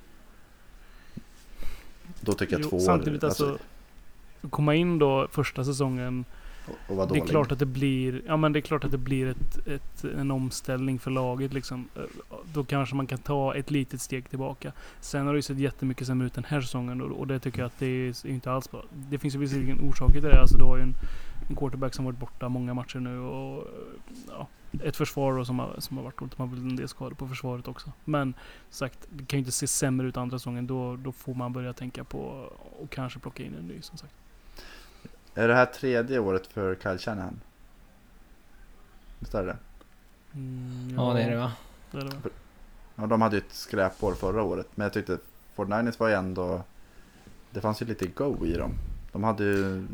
[2.21, 3.27] Då tycker jag jo, två samtidigt år.
[3.27, 3.65] Alltså, alltså,
[4.49, 6.25] komma in då första säsongen.
[6.87, 8.97] Och, och det är klart att det blir, ja men det är klart att det
[8.97, 11.87] blir ett, ett, en omställning för laget liksom.
[12.53, 14.71] Då kanske man kan ta ett litet steg tillbaka.
[14.99, 17.59] Sen har det ju sett jättemycket sämre ut den här säsongen och, och det tycker
[17.59, 18.83] jag att det är inte alls bra.
[19.09, 20.41] Det finns ju visserligen orsaker till det.
[20.41, 20.93] Alltså du har ju en,
[21.49, 23.67] en quarterback som varit borta många matcher nu och
[24.27, 24.47] ja,
[24.83, 26.37] ett försvar som har, som har varit dåligt.
[26.37, 27.91] Man har väl en del skador på försvaret också.
[28.05, 28.33] Men
[28.69, 30.67] sagt, det kan ju inte se sämre ut andra säsongen.
[30.67, 34.13] Då, då får man börja tänka på och kanske plocka in en ny som sagt.
[35.35, 37.39] Är det här tredje året för Kyle Shanahan?
[39.19, 39.57] Visst är det
[40.33, 41.07] mm, ja.
[41.07, 41.51] ja, det är det va?
[41.91, 42.29] Det är det.
[42.95, 44.67] Ja, de hade ju ett skräpår förra året.
[44.75, 45.17] Men jag tyckte
[45.55, 46.63] Ford Niners var ju ändå...
[47.51, 48.71] Det fanns ju lite go i dem.
[49.11, 49.87] De hade ju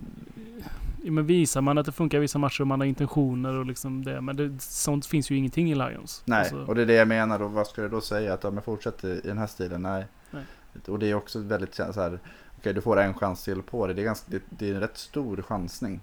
[1.04, 4.06] ja, men visar man att det funkar vissa matcher och man har intentioner och liksom
[4.06, 4.22] det.
[4.22, 6.22] Men det, sånt finns ju ingenting i Lions.
[6.26, 6.66] Nej, alltså.
[6.66, 7.42] och det är det jag menar.
[7.42, 8.34] Och vad ska du då säga?
[8.34, 9.82] Att de fortsätter i den här stilen?
[9.82, 10.06] Nej.
[10.32, 10.44] Nej.
[10.88, 12.20] Och det är också väldigt så här.
[12.66, 13.94] Okej, okay, du får en chans till på det.
[13.94, 16.00] Det är, ganska, det, det är en rätt stor chansning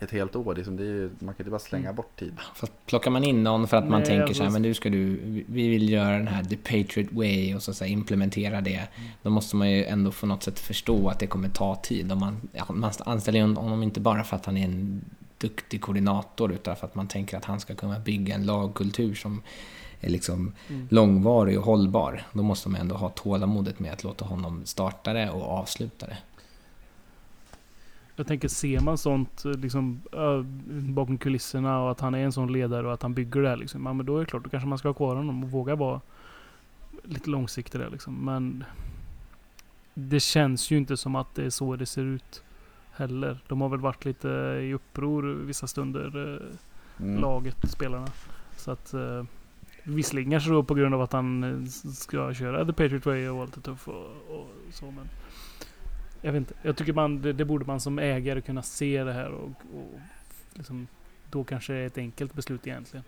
[0.00, 0.54] ett helt år.
[0.54, 1.96] Liksom, det är man kan inte bara slänga mm.
[1.96, 2.32] bort tid.
[2.54, 4.90] Fast plockar man in någon för att Nej, man tänker så här, men nu ska
[4.90, 5.16] du,
[5.48, 8.88] vi vill göra den här the Patriot way och så, så här, implementera det.
[9.22, 12.12] Då måste man ju ändå på något sätt förstå att det kommer ta tid.
[12.12, 15.04] Och man, man anställer honom inte bara för att han är en
[15.38, 19.42] duktig koordinator utan för att man tänker att han ska kunna bygga en lagkultur som
[20.00, 20.86] är liksom mm.
[20.90, 22.22] långvarig och hållbar.
[22.32, 26.18] Då måste man ändå ha tålamodet med att låta honom starta det och avsluta det.
[28.16, 30.42] Jag tänker, ser man sånt liksom, äh,
[30.92, 33.56] bakom kulisserna och att han är en sån ledare och att han bygger det här
[33.56, 35.50] liksom, ja, men då är det klart, då kanske man ska ha kvar honom och
[35.50, 36.00] våga vara
[37.04, 38.14] lite långsiktig där liksom.
[38.24, 38.64] Men
[39.94, 42.42] det känns ju inte som att det är så det ser ut
[42.92, 43.38] heller.
[43.48, 44.28] De har väl varit lite
[44.62, 47.20] i uppror vissa stunder, eh, mm.
[47.20, 48.08] laget, spelarna.
[48.56, 49.24] Så att eh,
[49.94, 53.46] Visserligen kanske då på grund av att han ska köra The Patriot Way och vara
[53.46, 55.08] lite tuff och, och så men
[56.22, 56.54] jag vet inte.
[56.62, 60.00] Jag tycker man, det, det, borde man som ägare kunna se det här och, och
[60.54, 60.86] liksom,
[61.30, 63.04] då kanske det är ett enkelt beslut egentligen.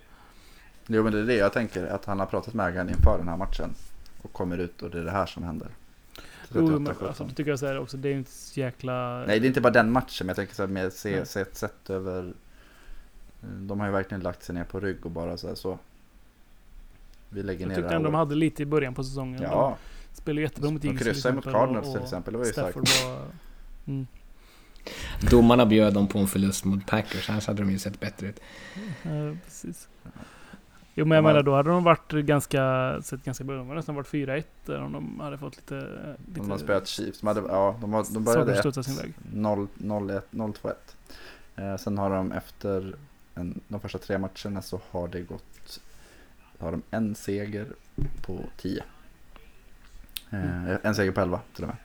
[0.87, 3.28] Jo men det är det jag tänker, att han har pratat med ägaren inför den
[3.28, 3.74] här matchen
[4.22, 5.68] och kommer ut och det är det här som händer.
[6.55, 9.24] Jo, men alltså, det tycker jag så här också, det är inte så jäkla...
[9.26, 11.41] Nej det är inte bara den matchen, men jag tänker så här med se, se
[11.41, 12.33] ett sätt över...
[13.41, 15.78] De har ju verkligen lagt sig ner på rygg och bara så här så.
[17.33, 19.43] Vi lägger jag ner här ändå de hade lite i början på säsongen.
[19.43, 19.76] Ja.
[20.12, 22.33] Spelar jättebra mot Eagles De kryssade mot Cardinals till exempel.
[22.33, 22.76] Det var ju starkt.
[22.76, 23.20] Var,
[23.87, 24.07] mm.
[25.30, 28.41] Domarna bjöd dem på en förlust mot Packers, annars hade de ju sett bättre ut.
[29.03, 29.89] Ja, precis.
[30.95, 33.57] Jo men jag menar då hade de varit ganska, sett ganska bra.
[33.57, 35.74] De hade nästan varit 4-1 där om de hade fått lite...
[36.26, 37.20] lite de har spöat Chiefs.
[37.20, 40.74] De, hade, ja, de, har, de började 0-2-1.
[41.57, 42.95] Eh, sen har de efter
[43.35, 45.80] en, de första tre matcherna så har det gått,
[46.62, 47.66] har de en seger
[48.22, 48.82] på 10.
[50.30, 50.78] Mm.
[50.82, 51.76] En seger på 11 till och med.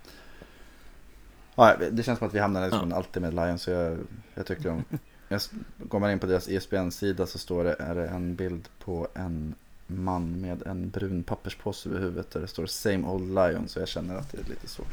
[1.55, 2.95] Ja, det känns som att vi hamnar i ja.
[2.95, 3.61] alltid med Lions.
[3.61, 3.97] Så jag,
[4.34, 4.84] jag tycker om,
[5.28, 5.41] jag,
[5.78, 9.55] går man in på deras ESPN-sida så står det, är det en bild på en
[9.88, 13.71] man med en brun papperspåse över huvudet där det står Same Old Lions.
[13.71, 14.84] Så jag känner att det är lite så.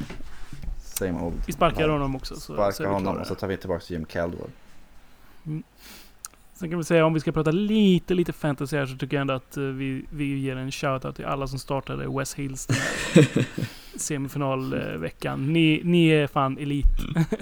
[0.83, 1.43] Same Old.
[1.47, 2.35] Vi sparkar honom också.
[2.35, 4.51] Så sparkar honom och så tar vi tillbaka Jim Caldwell.
[5.47, 5.63] Mm.
[6.55, 9.21] Sen kan vi säga om vi ska prata lite, lite fantasy här så tycker jag
[9.21, 12.77] ändå att eh, vi, vi ger en shoutout till alla som startade West Hills den
[12.77, 13.47] här
[13.99, 15.53] semifinalveckan.
[15.53, 16.87] Ni, ni är fan elit.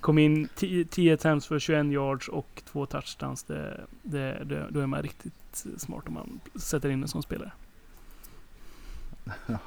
[0.00, 0.48] Kom in
[0.90, 3.42] 10 attempts för 21 yards och två touchdowns.
[3.42, 7.52] Det, det, det, då är man riktigt smart om man sätter in en sån spelare.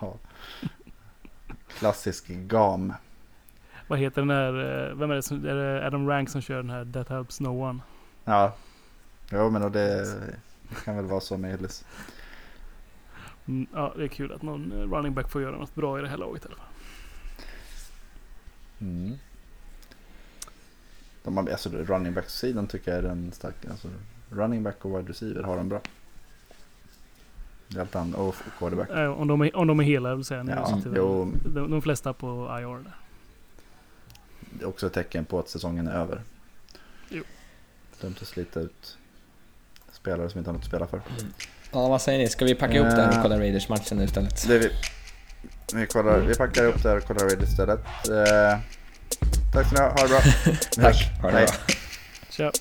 [1.80, 2.94] Klassisk gam.
[3.88, 6.58] Vad heter den där, eh, vem är det som, är det Adam Rank som kör
[6.58, 7.80] den här That Helps No One?
[8.26, 8.56] Ja,
[9.32, 10.18] jo men och det
[10.84, 11.86] kan väl vara så med Hillis.
[13.46, 16.02] Mm, ja, det är kul att någon eh, running back får göra något bra i
[16.02, 16.66] det här laget i alla fall.
[18.82, 19.18] Mm.
[21.24, 23.70] De alltså running back-sidan tycker jag är den starka.
[23.72, 23.88] Alltså,
[24.30, 25.82] running back och wide receiver har de bra.
[27.76, 28.20] Helt annat.
[28.20, 28.90] Och quarterback.
[28.90, 30.44] Eh, om, de är, om de är hela vill säga.
[30.44, 32.28] Nu Ja, sitter väl jo, de, de flesta på
[32.60, 32.94] IR där.
[34.66, 36.22] Också ett tecken på att säsongen är över.
[37.10, 37.24] Jo.
[38.02, 38.98] Dumt att slita ut
[39.92, 41.02] spelare som inte har något att spela för.
[41.72, 42.28] Ja, vad säger ni?
[42.30, 43.22] Ska vi packa ihop det här och Eh.
[43.22, 44.48] kolla Raiders-matchen istället?
[44.48, 44.70] Det vi,
[45.74, 47.80] vi, kollar, vi packar upp det här och kollar Raiders istället.
[48.10, 48.60] Eh,
[49.54, 50.22] tack ska ni ha, ha det bra.
[50.84, 51.48] Tack, ha det bra.
[52.30, 52.52] Tja.